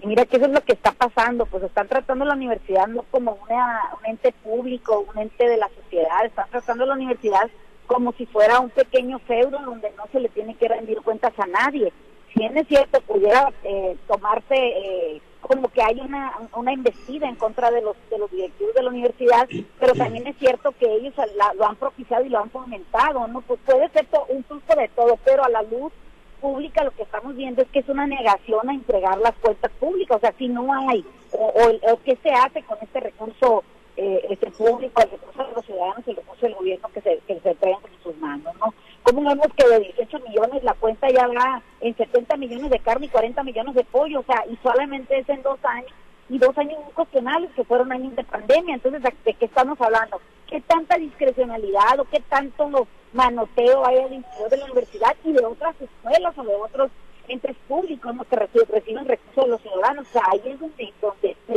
Y 0.01 0.07
mira 0.07 0.25
que 0.25 0.35
eso 0.35 0.47
es 0.47 0.51
lo 0.51 0.61
que 0.61 0.73
está 0.73 0.91
pasando, 0.91 1.45
pues 1.45 1.63
están 1.63 1.87
tratando 1.87 2.25
la 2.25 2.33
universidad 2.33 2.87
no 2.87 3.03
como 3.09 3.39
una, 3.49 3.79
un 3.97 4.05
ente 4.05 4.33
público, 4.43 5.05
un 5.09 5.17
ente 5.17 5.47
de 5.47 5.55
la 5.55 5.69
sociedad, 5.69 6.25
están 6.25 6.49
tratando 6.51 6.85
la 6.85 6.93
universidad 6.93 7.49
como 7.87 8.11
si 8.13 8.25
fuera 8.25 8.59
un 8.59 8.69
pequeño 8.69 9.19
feudo 9.19 9.59
donde 9.59 9.91
no 9.97 10.03
se 10.11 10.19
le 10.19 10.29
tiene 10.29 10.55
que 10.55 10.67
rendir 10.67 11.01
cuentas 11.01 11.33
a 11.37 11.45
nadie. 11.45 11.91
Si 12.33 12.39
bien 12.39 12.57
es 12.57 12.67
cierto, 12.67 12.99
pudiera 13.01 13.51
eh, 13.63 13.95
tomarse 14.07 14.55
eh, 14.55 15.21
como 15.41 15.69
que 15.69 15.81
hay 15.81 15.99
una, 15.99 16.33
una 16.55 16.73
investida 16.73 17.29
en 17.29 17.35
contra 17.35 17.69
de 17.71 17.81
los, 17.81 17.95
de 18.09 18.17
los 18.17 18.31
directivos 18.31 18.73
de 18.73 18.83
la 18.83 18.89
universidad, 18.89 19.47
pero 19.79 19.93
también 19.93 20.25
es 20.27 20.35
cierto 20.37 20.73
que 20.79 20.91
ellos 20.91 21.13
lo 21.55 21.65
han 21.65 21.75
propiciado 21.75 22.25
y 22.25 22.29
lo 22.29 22.39
han 22.39 22.49
fomentado, 22.49 23.27
¿no? 23.27 23.41
Pues 23.41 23.59
puede 23.65 23.87
ser 23.89 24.07
un 24.29 24.43
truco 24.43 24.75
de 24.75 24.87
todo, 24.89 25.17
pero 25.23 25.43
a 25.43 25.49
la 25.49 25.61
luz 25.61 25.93
pública 26.41 26.83
lo 26.83 26.91
que 26.91 27.03
estamos 27.03 27.35
viendo 27.35 27.61
es 27.61 27.67
que 27.69 27.79
es 27.79 27.89
una 27.89 28.07
negación 28.07 28.69
a 28.69 28.73
entregar 28.73 29.17
las 29.19 29.35
cuentas 29.35 29.71
públicas, 29.79 30.17
o 30.17 30.19
sea, 30.19 30.33
si 30.37 30.47
no 30.47 30.73
hay, 30.89 31.05
o, 31.31 31.53
o, 31.91 31.99
qué 32.03 32.17
se 32.21 32.31
hace 32.31 32.63
con 32.63 32.77
este 32.81 32.99
recurso 32.99 33.63
eh, 33.97 34.25
este 34.29 34.51
público, 34.51 35.01
el 35.01 35.11
recurso 35.11 35.45
de 35.45 35.53
los 35.53 35.65
ciudadanos, 35.65 36.07
el 36.07 36.15
recurso 36.17 36.45
del 36.45 36.55
gobierno 36.55 36.89
que 36.93 37.01
se, 37.01 37.19
que 37.27 37.39
se 37.39 37.49
en 37.49 38.03
sus 38.03 38.17
manos, 38.17 38.53
¿no? 38.59 38.73
¿Cómo 39.03 39.29
vemos 39.29 39.47
que 39.55 39.67
de 39.67 39.79
18 39.79 40.19
millones 40.27 40.63
la 40.63 40.73
cuenta 40.73 41.07
ya 41.09 41.27
va 41.27 41.61
en 41.79 41.95
70 41.95 42.37
millones 42.37 42.71
de 42.71 42.79
carne 42.79 43.05
y 43.05 43.09
40 43.09 43.43
millones 43.43 43.75
de 43.75 43.83
pollo? 43.83 44.21
O 44.21 44.23
sea, 44.23 44.43
y 44.49 44.57
solamente 44.63 45.17
es 45.17 45.29
en 45.29 45.43
dos 45.43 45.59
años, 45.63 45.91
y 46.27 46.39
dos 46.39 46.57
años 46.57 46.79
incuestionables 46.89 47.51
que 47.51 47.63
fueron 47.63 47.91
años 47.91 48.15
de 48.15 48.23
pandemia. 48.23 48.75
Entonces, 48.75 49.03
¿de 49.03 49.33
qué 49.33 49.45
estamos 49.45 49.79
hablando? 49.79 50.19
¿Qué 50.47 50.59
tanta 50.61 50.97
discrecionalidad 50.97 51.99
o 51.99 52.05
qué 52.05 52.19
tanto 52.27 52.87
manoteo 53.13 53.85
hay 53.85 53.99
al 53.99 54.13
interior 54.13 54.49
de 54.49 54.57
la 54.57 54.65
universidad 54.65 55.15
y 55.23 55.31
de 55.31 55.45
otras 55.45 55.75
escuelas 55.79 56.37
o 56.37 56.43
de 56.43 56.55
otros 56.55 56.91
entes 57.27 57.55
públicos 57.67 58.13
que 58.29 58.35
reciben, 58.35 59.05
recursos 59.05 59.45
de 59.45 59.51
los 59.51 59.61
ciudadanos? 59.61 60.07
O 60.07 60.11
sea, 60.11 60.23
ahí 60.31 60.41
es 60.45 60.59
donde, 60.59 60.93
donde 60.99 61.37
se 61.47 61.53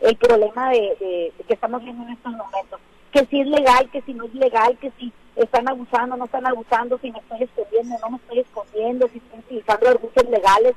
el 0.00 0.16
problema 0.16 0.70
de, 0.70 1.32
que 1.46 1.54
estamos 1.54 1.82
viendo 1.82 2.04
en 2.04 2.10
estos 2.10 2.32
momentos. 2.32 2.80
Que 3.12 3.24
si 3.26 3.40
es 3.40 3.46
legal, 3.46 3.88
que 3.90 4.02
si 4.02 4.14
no 4.14 4.24
es 4.24 4.34
legal, 4.34 4.76
que 4.78 4.90
si 4.98 5.12
están 5.36 5.68
abusando, 5.68 6.16
no 6.16 6.26
están 6.26 6.46
abusando, 6.46 6.98
si 6.98 7.10
me 7.10 7.18
estoy 7.18 7.42
escondiendo, 7.44 7.96
no 8.00 8.10
me 8.10 8.16
estoy 8.18 8.38
escondiendo, 8.40 9.08
si 9.08 9.18
estoy 9.18 9.38
utilizando 9.40 9.92
recursos 9.92 10.28
legales, 10.28 10.74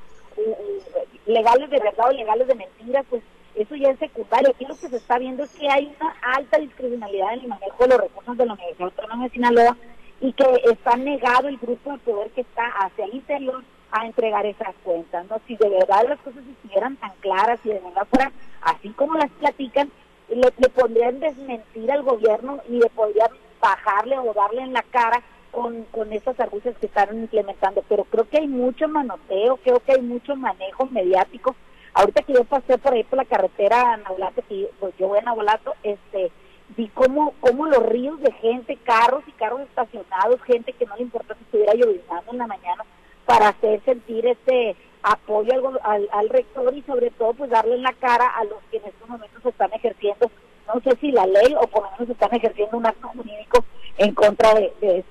legales 1.26 1.70
de 1.70 1.80
verdad 1.80 2.10
o 2.10 2.14
legales 2.14 2.48
de 2.48 2.56
mentira, 2.56 3.04
pues 3.10 3.22
eso 3.56 3.76
ya 3.76 3.90
es 3.90 4.00
secundario. 4.00 4.50
Aquí 4.50 4.66
lo 4.66 4.78
que 4.78 4.88
se 4.88 4.96
está 4.96 5.18
viendo 5.18 5.44
es 5.44 5.52
que 5.52 5.70
hay 5.70 5.94
una 6.00 6.16
alta 6.22 6.58
discriminalidad 6.58 7.34
en 7.34 7.42
el 7.42 7.48
manejo 7.48 7.84
de 7.84 7.90
los 7.90 8.02
recursos 8.02 8.38
de 8.38 8.46
la 8.46 8.54
Universidad 8.54 8.90
Autónoma 8.90 9.24
de 9.26 9.30
Sinaloa 9.32 9.78
y 10.22 10.34
que 10.34 10.46
está 10.72 10.96
negado 10.96 11.48
el 11.48 11.58
grupo 11.58 11.92
de 11.92 11.98
poder 12.00 12.30
que 12.32 12.42
está 12.42 12.66
hacia 12.80 13.06
el 13.06 13.16
interior 13.16 13.64
a 13.92 14.06
entregar 14.06 14.46
esas 14.46 14.74
cuentas. 14.84 15.26
¿no? 15.30 15.38
Si 15.48 15.58
de 15.58 15.70
verdad 15.70 16.06
las 16.08 16.20
cosas 16.20 16.44
estuvieran 16.48 16.96
tan 16.98 17.12
claras 17.20 17.60
y 17.66 17.70
de 17.70 17.80
verdad 17.80 18.08
fueran 18.10 18.32
así 18.62 18.90
como 18.90 19.16
las 19.16 19.32
platican, 19.32 19.92
le, 20.30 20.54
le 20.58 20.70
pondrían 20.70 21.20
desmentir 21.20 21.92
al 21.92 22.04
gobierno 22.04 22.62
y 22.70 22.80
le 22.80 22.90
podrían 22.90 23.30
bajarle 23.60 24.18
o 24.18 24.34
darle 24.34 24.62
en 24.62 24.74
la 24.74 24.84
cara 24.84 25.22
con, 25.52 25.84
con 25.86 26.12
esas 26.14 26.40
argucias 26.40 26.76
que 26.80 26.88
están 26.88 27.16
implementando. 27.16 27.84
Pero 27.88 28.06
creo 28.06 28.28
que 28.28 28.38
hay 28.38 28.48
mucho 28.48 28.88
manoteo, 28.88 29.58
creo 29.58 29.80
que 29.80 29.94
hay 29.94 30.02
mucho 30.02 30.36
manejo 30.36 30.86
mediático. 30.88 31.56
Ahorita 31.94 32.24
que 32.24 32.34
yo 32.34 32.46
pasé 32.46 32.78
por 32.78 32.94
ahí 32.94 33.04
por 33.04 33.18
la 33.18 33.26
carretera 33.26 33.94
a 33.94 33.98
Nabolato, 33.98 34.42
que 34.48 34.70
pues 34.80 34.94
yo 34.98 35.10
voy 35.10 35.20
a 35.20 35.24
Nabolato, 35.24 35.74
este, 35.84 36.32
vi 36.78 36.88
cómo, 36.88 37.34
cómo 37.42 37.66
los 37.66 37.86
ríos 37.86 38.20
de 38.22 38.32
gente, 38.34 38.78
carros 38.78 39.24
y 39.28 39.32
carros 39.34 39.62
estacionados, 39.62 40.42
gente 40.44 40.72
que 40.74 40.86
no 40.86 40.96
le 40.96 41.04
importa 41.04 41.36
si 41.36 41.44
estuviera 41.44 41.74
lloviznando 41.74 42.32
en 42.32 42.38
la 42.38 42.48
mañana, 42.48 42.86
para 43.26 43.50
hacer 43.50 43.82
sentir 43.84 44.26
este 44.26 44.76
apoyo 45.04 45.52
al, 45.84 46.08
al, 46.12 46.30
rector 46.30 46.74
y 46.76 46.82
sobre 46.84 47.10
todo 47.12 47.34
pues 47.34 47.50
darle 47.50 47.76
en 47.76 47.84
la 47.84 47.94
cara 47.94 48.28
a 48.28 48.44
los 48.44 48.60
que 48.70 48.78
en 48.78 48.86
estos 48.86 49.10
momentos 49.10 49.46
están 49.46 49.74
ejerciendo, 49.74 50.30
no 50.68 50.82
sé 50.82 50.96
si 51.00 51.12
la 51.12 51.26
ley 51.26 51.56
o 51.60 51.68
por 51.68 51.84
lo 51.84 51.92
menos 51.92 52.10
están 52.10 52.34
ejerciendo 52.34 52.78
un 52.78 52.86
acto 52.86 53.08
jurídico 53.10 53.66
en 53.98 54.14
contra 54.14 54.54
de, 54.54 54.74
de, 54.82 55.04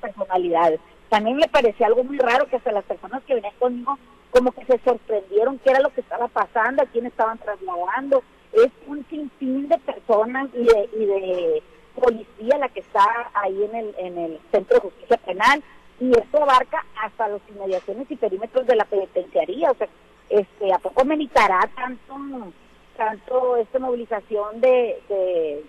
personalidades. 0.00 0.80
También 1.08 1.36
me 1.36 1.48
parecía 1.48 1.86
algo 1.86 2.04
muy 2.04 2.18
raro 2.18 2.46
que 2.46 2.56
hasta 2.56 2.72
las 2.72 2.84
personas 2.84 3.22
que 3.24 3.34
venían 3.34 3.54
conmigo 3.58 3.98
como 4.30 4.52
que 4.52 4.64
se 4.66 4.78
sorprendieron 4.84 5.58
qué 5.60 5.70
era 5.70 5.80
lo 5.80 5.90
que 5.90 6.02
estaba 6.02 6.28
pasando, 6.28 6.82
a 6.82 6.86
quién 6.86 7.06
estaban 7.06 7.38
trasladando. 7.38 8.22
Es 8.52 8.70
un 8.86 9.04
sinfín 9.08 9.68
de 9.68 9.78
personas 9.78 10.48
y 10.54 10.64
de, 10.64 10.90
y 10.92 11.06
de 11.06 11.62
policía 11.94 12.58
la 12.58 12.68
que 12.68 12.80
está 12.80 13.04
ahí 13.34 13.62
en 13.98 14.18
el 14.18 14.40
Centro 14.52 14.76
de 14.76 14.82
Justicia 14.82 15.16
Penal 15.18 15.62
y 16.00 16.10
esto 16.10 16.42
abarca 16.42 16.84
hasta 17.02 17.28
las 17.28 17.40
inmediaciones 17.48 18.10
y 18.10 18.16
perímetros 18.16 18.66
de 18.66 18.76
la 18.76 18.84
penitenciaría. 18.84 19.70
O 19.70 19.74
sea, 19.74 19.88
este, 20.28 20.72
¿a 20.72 20.78
poco 20.78 21.04
meditará 21.04 21.60
tanto, 21.74 22.52
tanto 22.96 23.56
esta 23.56 23.78
movilización 23.78 24.60
de, 24.60 25.64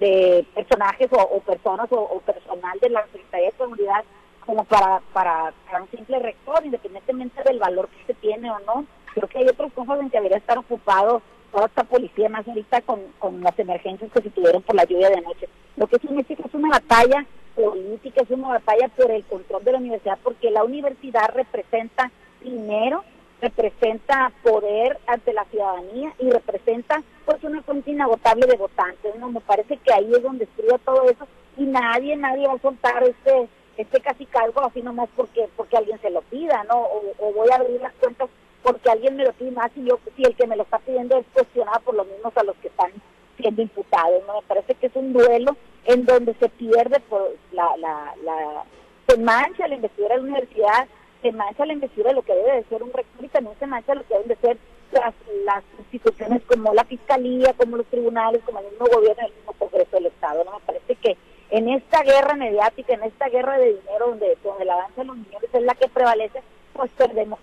de, 0.00 0.46
personajes 0.54 1.08
o, 1.12 1.40
personas 1.40 1.88
o, 1.90 2.20
personal 2.20 2.78
de 2.80 2.90
la 2.90 3.04
Secretaría 3.06 3.50
de 3.50 3.56
Seguridad 3.56 4.04
como 4.44 4.64
para, 4.64 5.00
para, 5.12 5.52
un 5.80 5.90
simple 5.90 6.18
rector, 6.18 6.64
independientemente 6.64 7.42
del 7.44 7.58
valor 7.58 7.88
que 7.88 8.12
se 8.12 8.14
tiene 8.20 8.50
o 8.50 8.58
no? 8.60 8.84
Creo 9.14 9.28
que 9.28 9.38
hay 9.38 9.48
otros 9.48 9.72
cosas 9.72 10.00
en 10.00 10.10
que 10.10 10.18
debería 10.18 10.38
estar 10.38 10.58
ocupado 10.58 11.22
toda 11.54 11.66
esta 11.66 11.84
policía, 11.84 12.28
más 12.28 12.46
ahorita 12.48 12.80
con, 12.82 13.00
con 13.20 13.40
las 13.40 13.56
emergencias 13.56 14.10
que 14.10 14.22
se 14.22 14.30
tuvieron 14.30 14.60
por 14.62 14.74
la 14.74 14.84
lluvia 14.84 15.08
de 15.08 15.18
anoche. 15.18 15.48
Lo 15.76 15.86
que 15.86 16.00
significa 16.00 16.42
es 16.44 16.52
una 16.52 16.68
batalla 16.68 17.24
política, 17.54 18.22
es 18.22 18.30
una 18.30 18.48
batalla 18.48 18.88
por 18.88 19.10
el 19.12 19.24
control 19.24 19.62
de 19.62 19.72
la 19.72 19.78
universidad, 19.78 20.18
porque 20.24 20.50
la 20.50 20.64
universidad 20.64 21.30
representa 21.32 22.10
dinero, 22.42 23.04
representa 23.40 24.32
poder 24.42 24.98
ante 25.06 25.32
la 25.32 25.44
ciudadanía 25.44 26.12
y 26.18 26.28
representa 26.28 27.02
pues 27.24 27.42
una 27.44 27.62
fuente 27.62 27.92
inagotable 27.92 28.46
de 28.46 28.56
votantes. 28.56 29.14
¿no? 29.16 29.30
Me 29.30 29.40
parece 29.40 29.76
que 29.76 29.92
ahí 29.92 30.10
es 30.12 30.22
donde 30.22 30.44
estudia 30.44 30.78
todo 30.78 31.04
eso 31.04 31.28
y 31.56 31.66
nadie, 31.66 32.16
nadie 32.16 32.48
va 32.48 32.54
a 32.54 32.58
soltar 32.58 33.02
este 33.04 33.48
este 33.76 34.00
casi 34.00 34.24
cargo 34.26 34.60
así 34.64 34.82
nomás 34.82 35.08
porque 35.16 35.48
porque 35.56 35.76
alguien 35.76 36.00
se 36.00 36.10
lo 36.10 36.22
pida, 36.22 36.62
¿no? 36.64 36.80
O, 37.18 37.32
voy 37.32 37.48
a 37.50 37.56
abrir 37.56 37.80
las 37.80 37.92
cuentas 37.94 38.28
porque 38.64 38.90
alguien 38.90 39.16
me 39.16 39.24
lo 39.24 39.32
pide 39.34 39.50
más 39.50 39.70
y 39.76 39.84
yo 39.84 40.00
si 40.16 40.24
el 40.24 40.34
que 40.34 40.46
me 40.46 40.56
lo 40.56 40.62
está 40.62 40.78
pidiendo 40.78 41.18
es 41.18 41.26
cuestionado 41.34 41.80
por 41.80 41.94
lo 41.94 42.04
mismos 42.04 42.36
a 42.36 42.42
los 42.42 42.56
que 42.56 42.68
están 42.68 42.90
siendo 43.36 43.60
imputados, 43.60 44.22
¿no? 44.26 44.40
Me 44.40 44.46
parece 44.48 44.74
que 44.74 44.86
es 44.86 44.96
un 44.96 45.12
duelo 45.12 45.54
en 45.84 46.06
donde 46.06 46.34
se 46.34 46.48
pierde 46.48 46.98
por 47.00 47.36
la, 47.52 47.76
la, 47.76 48.14
la 48.24 48.64
se 49.06 49.18
mancha 49.18 49.68
la 49.68 49.74
investidura 49.74 50.14
de 50.14 50.22
la 50.22 50.26
universidad, 50.26 50.88
se 51.20 51.30
mancha 51.32 51.66
la 51.66 51.74
investidura 51.74 52.10
de 52.10 52.16
lo 52.16 52.22
que 52.22 52.34
debe 52.34 52.56
de 52.56 52.64
ser 52.64 52.82
un 52.82 52.92
rector 52.92 53.24
y 53.24 53.28
también 53.28 53.56
se 53.58 53.66
mancha 53.66 53.94
lo 53.94 54.06
que 54.06 54.14
deben 54.14 54.28
de 54.28 54.36
ser 54.36 54.56
las, 54.92 55.14
las 55.44 55.64
instituciones 55.78 56.42
como 56.44 56.72
la 56.72 56.84
fiscalía, 56.84 57.52
como 57.52 57.76
los 57.76 57.86
tribunales, 57.86 58.40
como 58.46 58.60
el 58.60 58.70
mismo 58.70 58.86
gobierno, 58.86 59.26
el 59.26 59.34
mismo 59.34 59.52
Congreso 59.58 59.96
del 59.96 60.06
Estado. 60.06 60.42
¿no? 60.44 60.52
Me 60.52 60.64
parece 60.64 60.94
que 60.96 61.18
en 61.50 61.68
esta 61.68 62.02
guerra 62.02 62.34
mediática, 62.34 62.94
en 62.94 63.02
esta 63.02 63.28
guerra 63.28 63.58
de 63.58 63.74
dinero 63.74 64.08
donde, 64.08 64.38
donde 64.42 64.62
el 64.62 64.70
avance 64.70 65.00
de 65.00 65.04
los 65.04 65.16
niños 65.16 65.42
es 65.52 65.62
la 65.62 65.74
que 65.74 65.88
prevalece, 65.88 66.42
pues 66.72 66.90
perdemos 66.96 67.38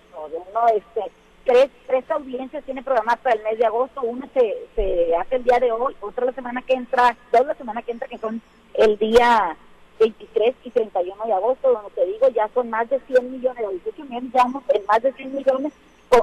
¿no? 0.52 0.68
Este, 0.68 1.10
tres, 1.44 1.70
tres 1.86 2.10
audiencias 2.10 2.64
tiene 2.64 2.82
programadas 2.82 3.20
para 3.20 3.36
el 3.36 3.42
mes 3.42 3.58
de 3.58 3.66
agosto, 3.66 4.02
una 4.02 4.28
se, 4.34 4.54
se 4.74 5.14
hace 5.16 5.36
el 5.36 5.44
día 5.44 5.58
de 5.58 5.72
hoy, 5.72 5.94
otra 6.00 6.26
la 6.26 6.32
semana 6.32 6.62
que 6.62 6.74
entra, 6.74 7.16
dos 7.32 7.46
la 7.46 7.54
semana 7.54 7.82
que 7.82 7.92
entra, 7.92 8.08
que 8.08 8.18
son 8.18 8.40
el 8.74 8.98
día 8.98 9.56
23 9.98 10.54
y 10.64 10.70
31 10.70 11.24
de 11.24 11.32
agosto, 11.32 11.72
donde 11.72 11.90
te 11.90 12.06
digo, 12.06 12.28
ya 12.28 12.48
son 12.54 12.70
más 12.70 12.88
de 12.88 13.00
100 13.00 13.30
millones, 13.30 13.64
o 13.66 13.70
18 13.70 14.04
millones, 14.04 14.32
ya 14.32 14.42
vamos 14.44 14.62
en 14.68 14.86
más 14.86 15.02
de 15.02 15.12
100 15.12 15.34
millones, 15.34 15.72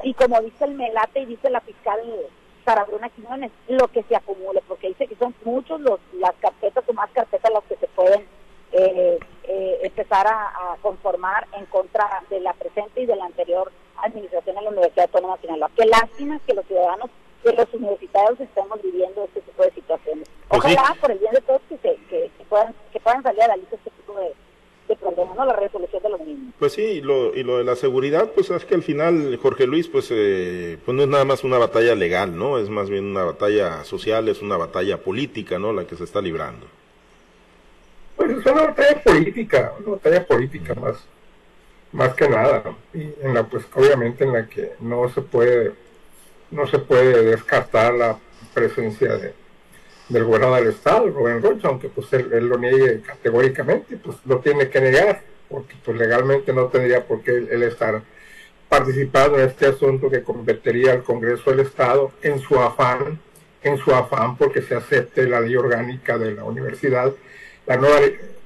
y 0.04 0.14
como 0.14 0.40
dice 0.42 0.66
el 0.66 0.76
Melate 0.76 1.22
y 1.22 1.26
dice 1.26 1.50
la 1.50 1.62
fiscal 1.62 2.00
Sara 2.64 2.84
Bruna 2.84 3.10
Quiñones, 3.10 3.52
lo 3.68 3.88
que 3.88 4.04
se 4.04 4.16
acumule, 4.16 4.62
porque 4.68 4.90
dice 4.90 5.08
que 5.08 5.16
son 5.16 5.34
muchos 5.44 5.80
los 5.82 6.00
las 6.14 6.36
carpetas 6.36 6.84
o 6.88 6.94
más 6.94 7.10
carpetas 7.12 7.52
las 7.52 7.64
que 7.64 7.76
se 7.78 7.88
pueden 7.88 8.22
eh, 8.72 9.18
eh, 9.46 9.80
empezar 9.82 10.28
a, 10.28 10.78
conformar 10.82 11.48
en 11.58 11.66
contra 11.66 12.08
de 12.30 12.40
la 12.40 12.54
presente 12.54 13.02
y 13.02 13.06
de 13.06 13.16
la 13.16 13.26
anterior 13.26 13.72
administración 14.04 14.56
de 14.56 14.62
la 14.62 14.70
Universidad 14.70 15.06
Autónoma 15.06 15.36
de 15.36 15.42
Sinaloa. 15.42 15.72
Qué 15.76 15.86
lástima 15.86 16.40
que 16.46 16.54
los 16.54 16.66
ciudadanos, 16.66 17.10
que 17.44 17.54
los 17.54 17.74
universitarios 17.74 18.40
estemos 18.40 18.82
viviendo 18.82 19.24
este 19.26 19.42
tipo 19.42 19.64
de 19.64 19.72
situaciones. 19.72 20.28
Pues 20.48 20.60
Ojalá, 20.66 20.96
por 21.00 21.12
el 21.12 21.20
bien 21.20 21.34
de 21.34 21.42
todos, 21.42 21.62
que, 21.70 21.78
se, 21.78 21.98
que, 22.10 22.32
puedan, 22.50 22.74
que 22.92 23.00
puedan 23.00 23.24
salir 23.24 23.44
a 23.44 23.48
la 23.50 23.58
lista 23.58 23.76
este 23.76 23.92
tipo 23.92 24.14
de, 24.20 24.34
de 24.88 24.96
problemas, 24.96 25.36
¿no? 25.36 25.46
La 25.46 25.56
resolución 25.56 26.02
de 26.02 26.10
los 26.10 26.20
mismos. 26.20 26.54
Pues 26.60 26.74
sí, 26.74 26.82
y 26.82 27.02
lo, 27.02 27.34
y 27.36 27.44
lo 27.44 27.60
de 27.60 27.64
la 27.64 27.76
seguridad, 27.76 28.32
pues 28.34 28.50
es 28.50 28.66
que 28.66 28.76
al 28.76 28.84
final, 28.84 29.38
Jorge 29.42 29.68
Luis, 29.68 29.88
pues, 29.88 30.08
eh, 30.12 30.78
pues 30.84 30.96
no 30.96 31.04
es 31.04 31.10
nada 31.10 31.26
más 31.26 31.44
una 31.44 31.58
batalla 31.58 31.96
legal, 31.96 32.38
¿no? 32.38 32.58
Es 32.58 32.70
más 32.70 32.90
bien 32.90 33.06
una 33.06 33.24
batalla 33.24 33.84
social, 33.86 34.28
es 34.28 34.42
una 34.42 34.58
batalla 34.58 34.98
política, 34.98 35.60
¿no? 35.60 35.72
La 35.72 35.86
que 35.86 35.96
se 35.96 36.04
está 36.04 36.22
librando. 36.22 36.66
Pues 38.16 38.32
es 38.32 38.46
una 38.46 38.66
batalla 38.66 39.02
política, 39.02 39.74
una 39.80 39.92
batalla 39.92 40.26
política 40.26 40.76
más, 40.76 41.08
más 41.92 42.14
que 42.14 42.30
nada, 42.30 42.64
y 42.94 43.14
en 43.22 43.34
la, 43.34 43.44
pues 43.44 43.66
obviamente 43.74 44.24
en 44.24 44.34
la 44.34 44.48
que 44.48 44.74
no 44.80 45.10
se 45.10 45.22
puede, 45.22 45.74
no 46.52 46.68
se 46.68 46.80
puede 46.80 47.24
descartar 47.24 47.94
la 47.94 48.18
presencia 48.54 49.18
de 49.18 49.34
del 50.10 50.26
gobernador 50.26 50.60
del 50.62 50.74
estado, 50.74 51.08
Rubén 51.08 51.42
Rocha, 51.42 51.68
aunque 51.68 51.88
pues 51.88 52.12
él, 52.14 52.30
lo 52.48 52.58
niegue 52.58 53.02
categóricamente, 53.02 53.98
pues 53.98 54.18
lo 54.26 54.40
tiene 54.40 54.70
que 54.70 54.82
negar, 54.82 55.22
porque 55.48 55.76
pues 55.86 55.98
legalmente 55.98 56.52
no 56.52 56.66
tendría 56.68 57.06
por 57.06 57.22
qué 57.22 57.38
él, 57.38 57.64
estar 57.64 58.02
participando 58.68 59.40
en 59.40 59.48
este 59.48 59.68
asunto 59.68 60.10
que 60.10 60.24
convertiría 60.24 60.94
al 60.94 61.04
Congreso 61.04 61.52
del 61.52 61.62
Estado 61.62 62.12
en 62.22 62.40
su 62.40 62.60
afán, 62.60 63.20
en 63.64 63.78
su 63.78 63.94
afán 63.94 64.36
porque 64.38 64.62
se 64.62 64.76
acepte 64.76 65.28
la 65.28 65.42
ley 65.42 65.56
orgánica 65.56 66.18
de 66.18 66.34
la 66.34 66.44
universidad, 66.44 67.14
la 67.66 67.78
nueva 67.78 68.00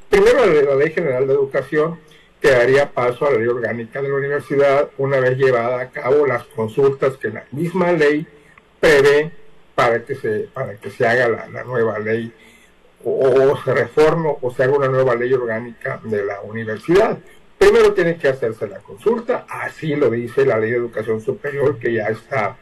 primero 0.10 0.46
la 0.46 0.76
Ley 0.76 0.92
General 0.92 1.26
de 1.26 1.34
Educación, 1.34 2.00
que 2.44 2.52
daría 2.52 2.92
paso 2.92 3.26
a 3.26 3.32
la 3.32 3.38
ley 3.38 3.48
orgánica 3.48 4.02
de 4.02 4.10
la 4.10 4.16
universidad 4.16 4.90
una 4.98 5.18
vez 5.22 5.38
llevada 5.38 5.80
a 5.80 5.90
cabo 5.90 6.28
las 6.28 6.44
consultas 6.44 7.16
que 7.16 7.30
la 7.30 7.46
misma 7.52 7.94
ley 7.94 8.28
prevé 8.82 9.32
para 9.74 10.04
que 10.04 10.14
se, 10.16 10.50
para 10.54 10.76
que 10.76 10.90
se 10.90 11.08
haga 11.08 11.48
la, 11.50 11.64
nueva 11.64 12.00
ley 12.00 12.34
o, 13.06 13.58
se 13.64 13.74
reforme 13.74 14.36
o 14.42 14.52
se 14.52 14.62
haga 14.62 14.76
una 14.76 14.90
nueva 14.90 15.16
ley 15.16 15.32
orgánica 15.32 16.02
de 16.04 16.26
la 16.26 16.42
universidad. 16.42 17.18
Primero 17.58 17.94
tiene 17.94 18.18
que 18.18 18.28
hacerse 18.28 18.68
la 18.68 18.80
consulta, 18.80 19.46
así 19.48 19.96
lo 19.96 20.10
dice 20.10 20.46
la 20.46 20.60
ley 20.60 20.72
de 20.72 20.78
educación 20.78 21.22
superior 21.22 21.80
que 21.80 21.94
ya 21.94 22.08
está, 22.08 22.58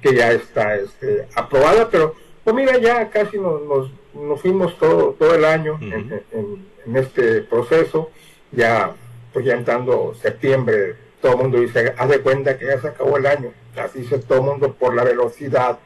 que 0.00 0.14
ya 0.14 0.30
está 0.30 0.76
este, 0.76 1.26
aprobada, 1.34 1.90
pero 1.90 2.14
pues 2.44 2.54
mira, 2.54 2.78
ya 2.78 3.10
casi 3.10 3.40
nos, 3.40 3.90
nos, 4.14 4.40
fuimos 4.40 4.78
todo, 4.78 5.16
todo 5.18 5.34
el 5.34 5.44
año 5.44 5.80
en, 5.82 6.22
en, 6.30 6.96
este 6.96 7.40
proceso, 7.40 8.12
ya 8.52 8.94
pues 9.36 9.44
ya 9.44 9.52
entrando 9.52 10.14
septiembre, 10.14 10.96
todo 11.20 11.32
el 11.32 11.38
mundo 11.38 11.60
dice, 11.60 11.92
haz 11.98 12.08
de 12.08 12.22
cuenta 12.22 12.56
que 12.56 12.64
ya 12.64 12.80
se 12.80 12.88
acabó 12.88 13.18
el 13.18 13.26
año, 13.26 13.52
así 13.76 13.98
dice 13.98 14.18
todo 14.18 14.38
el 14.38 14.44
mundo 14.44 14.72
por 14.72 14.94
la 14.94 15.04
velocidad 15.04 15.78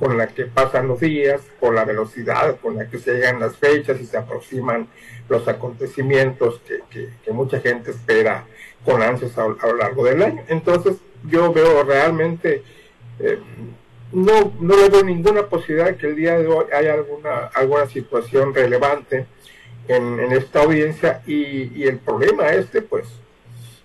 con 0.00 0.18
la 0.18 0.26
que 0.26 0.46
pasan 0.46 0.88
los 0.88 0.98
días, 0.98 1.40
por 1.60 1.74
la 1.74 1.84
velocidad 1.84 2.56
con 2.60 2.74
la 2.74 2.90
que 2.90 2.98
se 2.98 3.12
llegan 3.14 3.38
las 3.38 3.56
fechas 3.56 4.00
y 4.00 4.04
se 4.04 4.16
aproximan 4.16 4.88
los 5.28 5.46
acontecimientos 5.46 6.60
que, 6.90 7.08
que, 7.22 7.32
mucha 7.32 7.60
gente 7.60 7.92
espera 7.92 8.46
con 8.84 9.00
ansias 9.00 9.38
a, 9.38 9.46
lo 9.46 9.76
largo 9.76 10.04
del 10.04 10.20
año. 10.20 10.42
Entonces 10.48 10.96
yo 11.22 11.52
veo 11.52 11.84
realmente, 11.84 12.64
eh, 13.20 13.38
no, 14.10 14.52
no 14.58 14.74
veo 14.90 15.04
ninguna 15.04 15.46
posibilidad 15.46 15.86
de 15.86 15.96
que 15.98 16.08
el 16.08 16.16
día 16.16 16.36
de 16.36 16.48
hoy 16.48 16.66
haya 16.72 16.94
alguna, 16.94 17.46
alguna 17.54 17.86
situación 17.86 18.52
relevante 18.52 19.26
en, 19.88 20.32
esta 20.32 20.62
audiencia 20.62 21.22
y, 21.26 21.72
y 21.74 21.84
el 21.84 21.98
problema 21.98 22.50
este 22.50 22.82
pues 22.82 23.08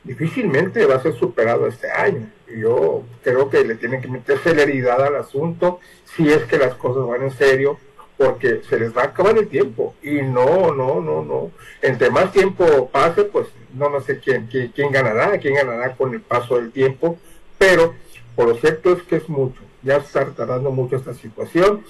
difícilmente 0.04 0.86
va 0.86 0.96
a 0.96 1.02
ser 1.02 1.14
superado 1.14 1.68
este 1.68 1.90
año. 1.90 2.30
Yo 2.56 3.04
creo 3.24 3.50
que 3.50 3.64
le 3.64 3.76
tienen 3.76 4.02
que 4.02 4.08
meter 4.08 4.38
celeridad 4.40 5.02
al 5.04 5.16
asunto 5.16 5.80
si 6.16 6.30
es 6.30 6.44
que 6.44 6.58
las 6.58 6.76
cosas 6.76 7.08
van 7.08 7.24
en 7.24 7.32
serio, 7.32 7.80
porque 8.18 8.62
se 8.70 8.80
les 8.80 8.96
va 8.96 9.04
a 9.04 9.06
acabar 9.06 9.38
el 9.38 9.48
tiempo. 9.48 9.96
Y 10.04 10.22
no, 10.22 10.74
no, 10.74 11.02
no, 11.02 11.24
no. 11.24 11.52
Entre 11.82 12.10
más 12.10 12.32
tiempo 12.32 12.90
pase, 12.90 13.24
pues 13.24 13.48
no, 13.74 13.90
no 13.90 14.02
sé 14.02 14.20
quién, 14.20 14.48
quién, 14.48 14.70
quién 14.70 14.92
ganará, 14.92 15.38
quién 15.40 15.56
ganará 15.56 15.96
con 15.96 16.14
el 16.14 16.22
paso 16.22 16.58
del 16.58 16.72
tiempo, 16.72 17.18
pero 17.58 17.96
por 18.36 18.48
lo 18.48 18.56
cierto 18.56 18.94
es 18.94 19.04
que 19.04 19.16
es 19.16 19.30
mucho. 19.30 19.62
Ya 19.82 19.98
está 19.98 20.26
tardando 20.26 20.72
mucho 20.72 20.96
esta 20.96 21.14
situación 21.14 21.84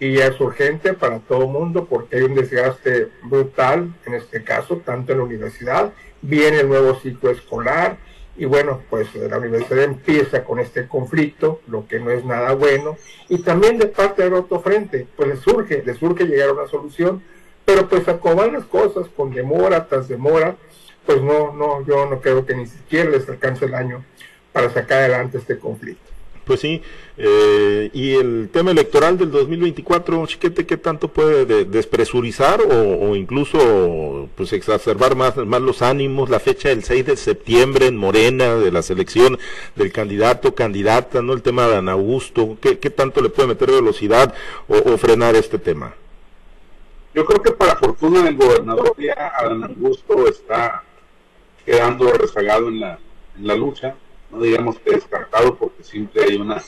y 0.00 0.18
es 0.18 0.40
urgente 0.40 0.92
para 0.94 1.18
todo 1.18 1.42
el 1.42 1.48
mundo 1.48 1.86
porque 1.86 2.16
hay 2.16 2.22
un 2.22 2.34
desgaste 2.34 3.08
brutal, 3.24 3.92
en 4.06 4.14
este 4.14 4.44
caso, 4.44 4.76
tanto 4.84 5.12
en 5.12 5.18
la 5.18 5.24
universidad, 5.24 5.92
viene 6.22 6.60
el 6.60 6.68
nuevo 6.68 6.94
ciclo 7.00 7.30
escolar, 7.30 7.96
y 8.36 8.44
bueno, 8.44 8.82
pues 8.88 9.12
la 9.16 9.38
universidad 9.38 9.82
empieza 9.82 10.44
con 10.44 10.60
este 10.60 10.86
conflicto, 10.86 11.60
lo 11.66 11.88
que 11.88 11.98
no 11.98 12.12
es 12.12 12.24
nada 12.24 12.54
bueno, 12.54 12.96
y 13.28 13.38
también 13.38 13.78
de 13.78 13.86
parte 13.86 14.22
del 14.22 14.34
otro 14.34 14.60
frente, 14.60 15.08
pues 15.16 15.28
le 15.28 15.36
surge, 15.36 15.82
le 15.84 15.94
surge 15.94 16.24
llegar 16.24 16.50
a 16.50 16.52
una 16.52 16.68
solución, 16.68 17.20
pero 17.64 17.88
pues 17.88 18.06
a 18.08 18.18
las 18.52 18.64
cosas 18.64 19.08
con 19.14 19.32
demora 19.32 19.88
tras 19.88 20.06
demora, 20.06 20.56
pues 21.04 21.20
no, 21.20 21.52
no, 21.52 21.84
yo 21.84 22.06
no 22.06 22.20
creo 22.20 22.46
que 22.46 22.54
ni 22.54 22.66
siquiera 22.66 23.10
les 23.10 23.28
alcance 23.28 23.64
el 23.64 23.74
año 23.74 24.04
para 24.52 24.70
sacar 24.70 24.98
adelante 24.98 25.38
este 25.38 25.58
conflicto. 25.58 26.17
Pues 26.48 26.60
sí, 26.60 26.80
eh, 27.18 27.90
y 27.92 28.14
el 28.14 28.48
tema 28.50 28.70
electoral 28.70 29.18
del 29.18 29.30
2024, 29.30 30.26
Chiquete, 30.26 30.64
¿qué 30.64 30.78
tanto 30.78 31.08
puede 31.08 31.66
despresurizar 31.66 32.62
o, 32.62 33.14
incluso 33.14 34.30
pues 34.34 34.54
exacerbar 34.54 35.14
más, 35.14 35.36
más 35.36 35.60
los 35.60 35.82
ánimos? 35.82 36.30
La 36.30 36.40
fecha 36.40 36.70
del 36.70 36.84
6 36.84 37.04
de 37.04 37.16
septiembre 37.18 37.86
en 37.86 37.98
Morena, 37.98 38.54
de 38.54 38.72
la 38.72 38.80
selección 38.80 39.38
del 39.76 39.92
candidato, 39.92 40.54
candidata, 40.54 41.20
¿no? 41.20 41.34
El 41.34 41.42
tema 41.42 41.68
de 41.68 41.76
Ana 41.76 41.92
Augusto, 41.92 42.56
¿qué, 42.62 42.76
tanto 42.76 43.20
le 43.20 43.28
puede 43.28 43.48
meter 43.48 43.70
velocidad 43.70 44.34
o, 44.68 44.96
frenar 44.96 45.36
este 45.36 45.58
tema? 45.58 45.96
Yo 47.14 47.26
creo 47.26 47.42
que 47.42 47.50
para 47.50 47.76
fortuna 47.76 48.22
del 48.22 48.36
gobernador 48.36 48.94
ya 48.96 49.34
Ana 49.38 49.66
Augusto 49.66 50.26
está 50.26 50.82
quedando 51.66 52.10
rezagado 52.10 52.68
en 52.68 52.80
la, 52.80 52.98
en 53.36 53.46
la 53.46 53.54
lucha 53.54 53.96
no 54.30 54.40
digamos 54.40 54.78
que 54.78 54.92
descartado 54.92 55.54
porque 55.56 55.82
siempre 55.82 56.24
hay 56.24 56.36
una, 56.36 56.62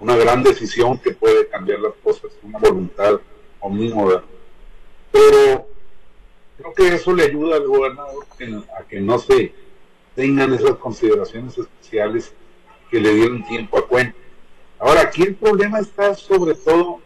una 0.00 0.16
gran 0.16 0.42
decisión 0.42 0.98
que 0.98 1.12
puede 1.12 1.48
cambiar 1.48 1.80
las 1.80 1.94
cosas, 2.02 2.30
una 2.42 2.58
voluntad 2.58 3.20
omnímoda. 3.60 4.22
Pero 5.10 5.66
creo 6.56 6.74
que 6.74 6.94
eso 6.94 7.12
le 7.14 7.24
ayuda 7.24 7.56
al 7.56 7.66
gobernador 7.66 8.26
a 8.78 8.82
que 8.84 9.00
no 9.00 9.18
se 9.18 9.52
tengan 10.14 10.52
esas 10.52 10.76
consideraciones 10.76 11.56
especiales 11.56 12.32
que 12.90 13.00
le 13.00 13.14
dieron 13.14 13.46
tiempo 13.46 13.78
a 13.78 13.86
cuenta. 13.86 14.16
Ahora, 14.78 15.02
aquí 15.02 15.22
el 15.22 15.34
problema 15.34 15.80
está 15.80 16.14
sobre 16.14 16.54
todo 16.54 17.00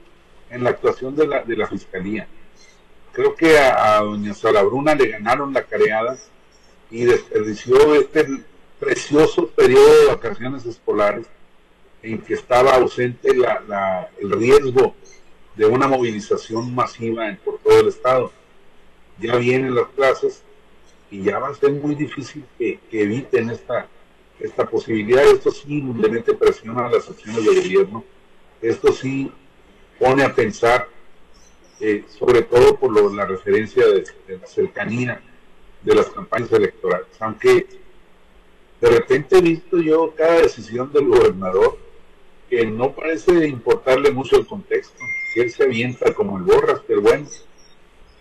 en 0.50 0.64
la 0.64 0.70
actuación 0.70 1.14
de 1.16 1.26
la, 1.26 1.42
de 1.42 1.56
la 1.56 1.66
fiscalía. 1.66 2.26
Creo 3.12 3.34
que 3.34 3.58
a, 3.58 3.98
a 3.98 4.02
doña 4.02 4.34
Sara 4.34 4.62
Bruna 4.62 4.94
le 4.94 5.08
ganaron 5.08 5.52
la 5.52 5.62
careada 5.64 6.18
y 6.90 7.04
desperdició 7.04 7.94
este 7.94 8.26
precioso 8.82 9.46
periodo 9.46 10.00
de 10.00 10.06
vacaciones 10.06 10.66
escolares 10.66 11.28
en 12.02 12.18
que 12.18 12.34
estaba 12.34 12.74
ausente 12.74 13.32
la, 13.32 14.10
el 14.20 14.32
riesgo 14.32 14.96
de 15.54 15.66
una 15.66 15.86
movilización 15.86 16.74
masiva 16.74 17.28
en, 17.28 17.36
por 17.36 17.58
todo 17.60 17.78
el 17.78 17.86
estado. 17.86 18.32
Ya 19.20 19.36
vienen 19.36 19.76
las 19.76 19.86
clases 19.90 20.42
y 21.12 21.22
ya 21.22 21.38
va 21.38 21.50
a 21.50 21.54
ser 21.54 21.70
muy 21.70 21.94
difícil 21.94 22.44
que, 22.58 22.80
eviten 22.90 23.50
esta, 23.50 23.86
esta 24.40 24.68
posibilidad. 24.68 25.22
Esto 25.26 25.52
sí 25.52 25.80
le 25.80 26.08
mete 26.08 26.34
presión 26.34 26.76
a 26.80 26.90
las 26.90 27.08
acciones 27.08 27.44
del 27.44 27.62
gobierno. 27.62 28.04
Esto 28.60 28.92
sí 28.92 29.30
pone 29.96 30.24
a 30.24 30.34
pensar, 30.34 30.88
eh, 31.78 32.04
sobre 32.08 32.42
todo 32.42 32.76
por 32.76 32.90
lo, 32.90 33.14
la 33.14 33.26
referencia 33.26 33.86
de, 33.86 34.04
de 34.26 34.38
la 34.38 34.46
cercanía 34.48 35.22
de 35.82 35.94
las 35.94 36.06
campañas 36.06 36.50
electorales. 36.50 37.06
Aunque 37.20 37.80
de 38.82 38.90
repente 38.90 39.38
he 39.38 39.40
visto 39.40 39.80
yo 39.80 40.12
cada 40.16 40.42
decisión 40.42 40.92
del 40.92 41.06
gobernador 41.06 41.78
que 42.50 42.66
no 42.66 42.92
parece 42.92 43.46
importarle 43.46 44.10
mucho 44.10 44.36
el 44.36 44.44
contexto, 44.44 44.98
que 45.32 45.42
él 45.42 45.52
se 45.52 45.62
avienta 45.62 46.12
como 46.12 46.36
el 46.36 46.42
borras, 46.42 46.80
pero 46.84 47.00
bueno, 47.00 47.28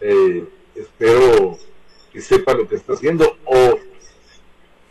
eh, 0.01 0.45
espero 0.75 1.57
que 2.13 2.21
sepa 2.21 2.53
lo 2.53 2.67
que 2.67 2.75
está 2.75 2.93
haciendo 2.93 3.37
o, 3.43 3.79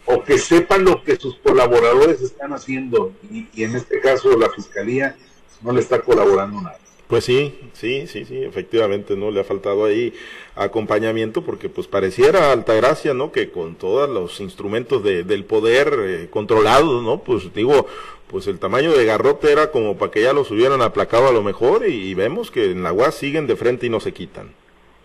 o 0.06 0.24
que 0.24 0.38
sepa 0.38 0.76
lo 0.76 1.04
que 1.04 1.14
sus 1.14 1.36
colaboradores 1.36 2.20
están 2.20 2.52
haciendo 2.52 3.12
y, 3.30 3.46
y 3.54 3.62
en 3.62 3.76
este 3.76 4.00
caso 4.00 4.36
la 4.36 4.50
fiscalía 4.50 5.16
no 5.62 5.70
le 5.70 5.82
está 5.82 6.02
colaborando 6.02 6.60
nada. 6.62 6.79
Pues 7.10 7.24
sí, 7.24 7.58
sí, 7.72 8.06
sí, 8.06 8.24
sí, 8.24 8.44
efectivamente, 8.44 9.16
¿no? 9.16 9.32
Le 9.32 9.40
ha 9.40 9.44
faltado 9.44 9.84
ahí 9.84 10.14
acompañamiento 10.54 11.42
porque 11.42 11.68
pues 11.68 11.88
pareciera 11.88 12.52
Altagracia, 12.52 13.14
¿no? 13.14 13.32
Que 13.32 13.50
con 13.50 13.74
todos 13.74 14.08
los 14.08 14.38
instrumentos 14.38 15.02
de, 15.02 15.24
del 15.24 15.44
poder 15.44 15.92
eh, 15.98 16.28
controlados, 16.30 17.02
¿no? 17.02 17.18
Pues 17.18 17.52
digo, 17.52 17.88
pues 18.28 18.46
el 18.46 18.60
tamaño 18.60 18.92
de 18.92 19.06
garrote 19.06 19.50
era 19.50 19.72
como 19.72 19.96
para 19.96 20.12
que 20.12 20.22
ya 20.22 20.32
los 20.32 20.52
hubieran 20.52 20.82
aplacado 20.82 21.26
a 21.26 21.32
lo 21.32 21.42
mejor 21.42 21.84
y, 21.84 22.14
vemos 22.14 22.52
que 22.52 22.70
en 22.70 22.84
la 22.84 22.92
UAS 22.92 23.16
siguen 23.16 23.48
de 23.48 23.56
frente 23.56 23.86
y 23.86 23.90
no 23.90 23.98
se 23.98 24.12
quitan. 24.12 24.54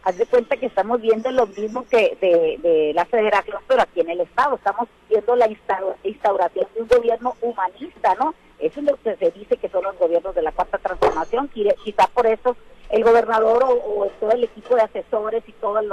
Haz 0.04 0.20
de 0.20 0.28
cuenta 0.28 0.58
que 0.58 0.68
estamos 0.68 1.02
viendo 1.02 1.32
lo 1.32 1.48
mismo 1.48 1.88
que 1.90 2.16
de, 2.22 2.60
de 2.62 2.94
la 2.94 3.06
federación, 3.06 3.58
pero 3.68 3.82
aquí 3.82 4.02
en 4.02 4.12
el 4.12 4.22
Estado. 4.22 4.58
Estamos 4.58 4.88
viendo 5.10 5.36
la 5.36 5.50
instauración 6.04 6.68
de 6.76 6.82
un 6.82 6.88
gobierno 6.88 7.36
humanista, 7.42 8.14
¿no? 8.20 8.36
Eso 8.60 8.80
es 8.80 8.86
lo 8.86 8.96
que 8.98 9.16
se 9.16 9.32
dice 9.32 9.58
que 9.58 9.70
son 9.70 9.84
los 9.84 9.98
gobiernos 9.98 10.34
de 10.34 10.42
la 10.42 10.52
cuarta 10.52 10.78
transformación. 10.78 11.50
Quizá 11.50 12.08
por 12.08 12.26
eso 12.28 12.56
el 12.90 13.04
gobernador 13.04 13.64
o, 13.64 14.08
todo 14.20 14.32
el 14.32 14.44
equipo 14.44 14.76
de 14.76 14.84
asesores 14.84 15.44
y 15.48 15.52
todo 15.54 15.80
el, 15.80 15.92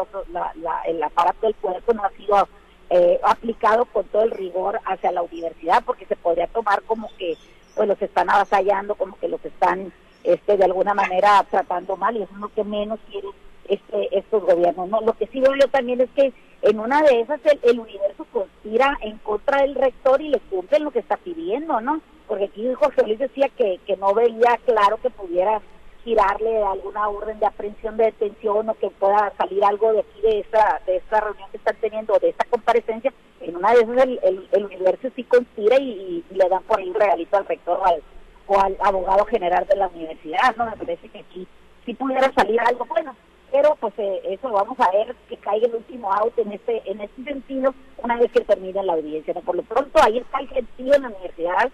el 0.86 1.02
aparato 1.02 1.46
del 1.46 1.54
puerto 1.54 1.92
no 1.92 2.04
ha 2.04 2.10
sido 2.10 2.48
eh, 2.90 3.18
aplicado 3.22 3.86
con 3.86 4.04
todo 4.08 4.22
el 4.22 4.30
rigor 4.30 4.78
hacia 4.84 5.12
la 5.12 5.22
universidad, 5.22 5.82
porque 5.84 6.04
se 6.06 6.16
podría 6.16 6.46
tomar 6.48 6.82
como 6.82 7.08
que 7.16 7.36
pues 7.74 7.88
los 7.88 8.00
están 8.02 8.28
avasallando, 8.28 8.94
como 8.94 9.18
que 9.18 9.28
los 9.28 9.42
están 9.44 9.92
este 10.24 10.56
de 10.56 10.64
alguna 10.64 10.94
manera 10.94 11.44
tratando 11.50 11.96
mal 11.96 12.16
y 12.16 12.22
eso 12.22 12.32
es 12.34 12.38
lo 12.38 12.48
que 12.50 12.62
menos 12.64 13.00
quieren 13.10 13.30
este, 13.66 14.18
estos 14.18 14.44
gobiernos. 14.44 14.88
no 14.88 15.00
Lo 15.00 15.14
que 15.14 15.26
sí 15.28 15.40
veo 15.40 15.54
yo 15.54 15.68
también 15.68 16.02
es 16.02 16.10
que 16.10 16.32
en 16.62 16.80
una 16.80 17.02
de 17.02 17.20
esas 17.20 17.40
el, 17.62 17.80
universo 17.80 18.24
conspira 18.32 18.96
en 19.02 19.18
contra 19.18 19.62
del 19.62 19.74
rector 19.74 20.20
y 20.20 20.28
le 20.28 20.40
cumplen 20.40 20.84
lo 20.84 20.90
que 20.90 21.00
está 21.00 21.16
pidiendo, 21.16 21.80
¿no? 21.80 22.00
porque 22.32 22.44
aquí 22.44 22.72
José 22.74 23.02
Luis 23.04 23.18
decía 23.18 23.50
que, 23.50 23.78
que 23.86 23.96
no 23.98 24.14
veía 24.14 24.58
claro 24.64 24.96
que 25.02 25.10
pudiera 25.10 25.60
girarle 26.02 26.62
alguna 26.62 27.08
orden 27.08 27.38
de 27.38 27.46
aprehensión 27.46 27.96
de 27.96 28.06
detención 28.06 28.68
o 28.70 28.74
que 28.74 28.88
pueda 28.90 29.32
salir 29.36 29.62
algo 29.64 29.92
de 29.92 30.00
aquí 30.00 30.20
de 30.22 30.40
esta 30.40 30.80
de 30.86 30.96
esta 30.96 31.20
reunión 31.20 31.50
que 31.50 31.58
están 31.58 31.76
teniendo 31.80 32.18
de 32.18 32.30
esta 32.30 32.44
comparecencia. 32.46 33.12
En 33.40 33.56
una 33.56 33.72
de 33.72 33.82
esas 33.82 34.04
el, 34.04 34.48
el, 34.50 34.64
universo 34.64 35.08
sí 35.14 35.24
conspira 35.24 35.76
y, 35.78 36.24
le 36.30 36.48
dan 36.48 36.62
por 36.62 36.78
ahí 36.78 36.88
un 36.88 36.94
regalito 36.94 37.36
al 37.36 37.46
rector 37.46 37.78
o 37.78 37.84
al, 37.84 38.02
o 38.46 38.60
al 38.60 38.76
abogado 38.80 39.26
general 39.26 39.66
de 39.66 39.76
la 39.76 39.88
universidad 39.88 40.56
no 40.56 40.64
me 40.64 40.76
parece 40.76 41.08
que 41.08 41.18
aquí 41.18 41.46
sí 41.84 41.94
pudiera 41.94 42.32
salir 42.32 42.58
algo 42.60 42.84
bueno 42.86 43.14
pero 43.52 43.76
pues 43.78 43.92
eh, 43.98 44.20
eso 44.24 44.50
vamos 44.50 44.78
a 44.80 44.90
ver 44.90 45.14
que 45.28 45.36
caiga 45.36 45.66
el 45.66 45.76
último 45.76 46.12
out 46.12 46.36
en 46.38 46.52
este 46.52 46.82
en 46.90 47.00
este 47.00 47.22
sentido 47.22 47.74
una 48.02 48.16
vez 48.16 48.32
que 48.32 48.40
termine 48.40 48.82
la 48.82 48.94
audiencia 48.94 49.34
por 49.34 49.54
lo 49.54 49.62
pronto 49.62 50.02
ahí 50.02 50.18
está 50.18 50.40
el 50.40 50.48
gentío 50.48 50.94
en 50.94 51.02
la 51.02 51.08
universidad 51.08 51.70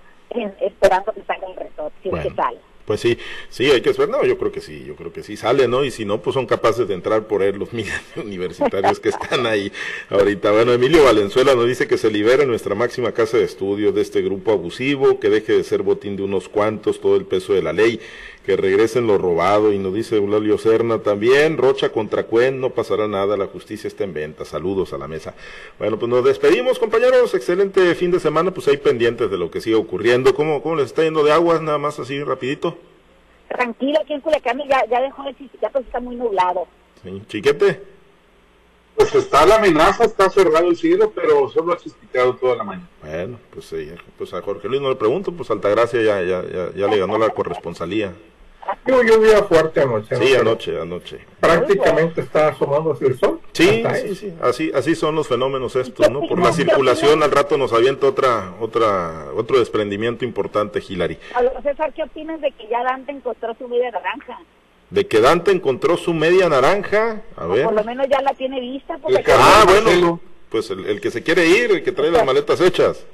esperando 0.61 1.13
que 1.13 1.23
salga 1.23 1.47
el 1.49 1.57
reto, 1.57 1.91
si 2.03 2.09
es 2.09 2.23
que 2.23 2.35
sale. 2.35 2.59
Pues 2.89 3.01
sí, 3.01 3.19
sí, 3.51 3.67
hay 3.71 3.83
que 3.83 3.91
esperar. 3.91 4.09
No, 4.09 4.25
yo 4.25 4.39
creo 4.39 4.51
que 4.51 4.63
sí, 4.63 4.83
yo 4.87 4.97
creo 4.97 5.13
que 5.13 5.23
sí 5.23 5.37
sale, 5.37 5.69
¿no? 5.69 5.85
Y 5.85 5.91
si 5.91 6.07
no, 6.07 6.23
pues 6.23 6.33
son 6.33 6.47
capaces 6.47 6.89
de 6.89 6.95
entrar 6.95 7.27
por 7.27 7.43
él 7.43 7.59
los 7.59 7.71
miles 7.75 8.01
universitarios 8.17 8.99
que 8.99 9.11
están 9.11 9.45
ahí 9.45 9.71
ahorita. 10.09 10.53
Bueno, 10.53 10.73
Emilio 10.73 11.05
Valenzuela 11.05 11.55
nos 11.55 11.67
dice 11.67 11.87
que 11.87 11.99
se 11.99 12.11
libere 12.11 12.47
nuestra 12.47 12.75
máxima 12.75 13.13
casa 13.13 13.37
de 13.37 13.45
estudios 13.45 13.95
de 13.95 14.01
este 14.01 14.23
grupo 14.23 14.53
abusivo, 14.53 15.21
que 15.21 15.29
deje 15.29 15.53
de 15.53 15.65
ser 15.65 15.83
botín 15.83 16.17
de 16.17 16.23
unos 16.23 16.49
cuantos, 16.49 16.99
todo 16.99 17.17
el 17.17 17.27
peso 17.27 17.53
de 17.53 17.61
la 17.61 17.75
ley, 17.75 18.01
que 18.47 18.57
regresen 18.57 19.07
lo 19.07 19.19
robado. 19.19 19.71
Y 19.75 19.79
nos 19.79 19.93
dice 19.93 20.17
Eulalio 20.17 20.57
Serna 20.57 21.01
también, 21.01 21.59
Rocha 21.59 21.93
contra 21.93 22.23
Cuen, 22.25 22.59
no 22.59 22.71
pasará 22.71 23.07
nada, 23.07 23.37
la 23.37 23.49
justicia 23.49 23.87
está 23.87 24.05
en 24.05 24.15
venta. 24.15 24.47
Saludos 24.47 24.95
a 24.95 24.97
la 24.97 25.09
mesa. 25.09 25.35
Bueno, 25.79 25.99
pues 25.99 26.09
nos 26.09 26.25
despedimos, 26.25 26.79
compañeros. 26.79 27.35
Excelente 27.35 27.95
fin 27.95 28.11
de 28.11 28.19
semana, 28.19 28.51
pues 28.55 28.67
ahí 28.69 28.79
pendientes 28.79 29.31
de 29.31 29.37
lo 29.37 29.51
que 29.51 29.61
sigue 29.61 29.77
ocurriendo. 29.77 30.35
¿Cómo, 30.35 30.63
cómo 30.63 30.77
les 30.77 30.87
está 30.87 31.03
yendo 31.03 31.23
de 31.23 31.33
aguas? 31.33 31.61
Nada 31.61 31.77
más 31.77 31.99
así, 32.01 32.23
rapidito. 32.23 32.78
Tranquilo, 33.49 33.99
aquí 34.03 34.13
en 34.13 34.21
Culiacán 34.21 34.59
ya, 34.69 34.85
ya 34.87 35.01
dejó 35.01 35.25
de 35.25 35.35
ya 35.61 35.71
pues 35.71 35.85
está 35.87 36.01
muy 36.01 36.17
nublado. 36.17 36.67
Sí, 37.03 37.23
chiquete. 37.27 37.83
Pues 38.95 39.15
está 39.15 39.47
la 39.47 39.57
amenaza, 39.57 40.05
está 40.05 40.29
cerrado 40.29 40.69
el 40.69 40.77
cielo, 40.77 41.13
pero 41.15 41.49
solo 41.49 41.73
ha 41.73 41.77
chispicado 41.77 42.35
toda 42.35 42.57
la 42.57 42.65
mañana. 42.65 42.89
Bueno, 43.01 43.39
pues 43.53 43.67
sí, 43.67 43.91
pues 44.19 44.35
a 44.35 44.43
Jorge 44.43 44.69
Luis 44.69 44.83
no 44.83 44.91
le 44.91 44.97
pregunto, 44.97 45.31
pues 45.33 45.51
Altagracia 45.51 46.03
ya, 46.03 46.21
ya, 46.23 46.43
ya, 46.43 46.73
ya 46.75 46.87
le 46.89 46.99
ganó 46.99 47.17
la 47.17 47.31
corresponsalía. 47.31 48.13
Yo 48.87 49.03
lluvia 49.03 49.43
fuerte 49.45 49.83
anoche. 49.83 50.17
Sí, 50.17 50.35
anoche, 50.35 50.81
anoche. 50.81 51.19
Prácticamente 51.41 52.21
está 52.21 52.49
asomándose 52.49 53.07
el 53.07 53.19
sol. 53.19 53.41
Sí, 53.53 53.83
sí, 54.03 54.15
sí. 54.15 54.35
Así, 54.41 54.71
así 54.75 54.95
son 54.95 55.15
los 55.15 55.29
fenómenos 55.29 55.77
estos, 55.77 56.11
¿no? 56.11 56.21
Por 56.27 56.39
la 56.43 56.53
circulación 56.53 57.23
al 57.23 57.31
rato 57.31 57.57
nos 57.57 57.73
avienta 57.73 58.07
otra, 58.07 58.55
otra, 58.61 59.29
otro 59.37 59.59
desprendimiento 59.59 60.25
importante, 60.25 60.83
Hilary. 60.87 61.19
César, 61.63 61.93
¿qué 61.93 62.03
opinas 62.03 62.41
de 62.41 62.51
que 62.53 62.69
ya 62.69 62.83
Dante 62.83 63.13
encontró 63.13 63.55
su 63.59 63.69
media 63.69 63.91
naranja? 63.91 64.39
De 64.91 65.07
que 65.07 65.21
Dante 65.21 65.51
encontró 65.51 65.97
su 65.97 66.15
media 66.15 66.49
naranja, 66.49 67.23
a 67.37 67.47
ver. 67.47 67.65
Por 67.65 67.75
lo 67.75 67.85
menos 67.85 68.07
ya 68.09 68.23
la 68.23 68.33
tiene 68.33 68.61
vista. 68.61 68.99
ah, 69.29 69.65
bueno, 69.67 70.21
pues 70.49 70.71
el, 70.71 71.01
que 71.01 71.11
se 71.11 71.23
quiere 71.23 71.47
ir, 71.47 71.71
el 71.71 71.83
que 71.83 71.93
trae 71.93 72.11
las 72.11 72.25
maletas 72.25 72.61
hechas. 72.61 73.05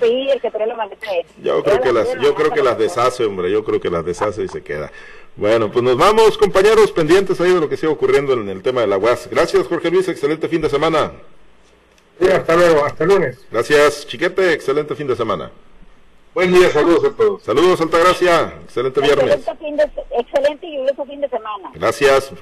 Sí, 0.00 0.28
el 0.30 0.40
que 0.40 0.50
trae 0.50 0.66
la 0.66 0.76
maleta 0.76 1.06
Yo 1.42 1.62
creo 1.62 1.80
que 1.80 1.92
las, 1.92 2.14
yo 2.20 2.34
creo 2.34 2.50
que 2.50 2.62
las 2.62 2.78
deshace, 2.78 3.24
hombre, 3.24 3.50
yo 3.50 3.64
creo 3.64 3.80
que 3.80 3.90
las 3.90 4.04
deshace 4.04 4.44
y 4.44 4.48
se 4.48 4.62
queda. 4.62 4.90
Bueno, 5.36 5.70
pues 5.70 5.82
nos 5.82 5.96
vamos, 5.96 6.36
compañeros, 6.36 6.92
pendientes 6.92 7.40
ahí 7.40 7.52
de 7.52 7.60
lo 7.60 7.68
que 7.68 7.76
sigue 7.76 7.92
ocurriendo 7.92 8.32
en 8.34 8.48
el 8.48 8.62
tema 8.62 8.82
de 8.82 8.86
la 8.86 8.98
UAS. 8.98 9.28
Gracias, 9.30 9.66
Jorge 9.66 9.90
Luis, 9.90 10.08
excelente 10.08 10.48
fin 10.48 10.60
de 10.60 10.68
semana. 10.68 11.12
Sí, 12.20 12.28
hasta 12.28 12.54
luego, 12.54 12.84
hasta 12.84 13.04
lunes. 13.04 13.38
Gracias, 13.50 14.06
Chiquete, 14.06 14.52
excelente 14.52 14.94
fin 14.94 15.06
de 15.06 15.16
semana. 15.16 15.50
Buen 16.34 16.52
día, 16.52 16.70
saludos 16.70 17.04
a 17.04 17.16
todos. 17.16 17.42
Saludos, 17.42 17.80
Altagracia, 17.80 18.54
excelente 18.62 19.00
viernes. 19.00 19.34
Excelente, 19.34 19.64
fin 19.64 19.76
de, 19.76 19.90
excelente 20.18 20.66
y 20.66 20.76
lluvioso 20.76 21.04
fin 21.04 21.20
de 21.20 21.28
semana. 21.28 21.70
Gracias. 21.74 22.32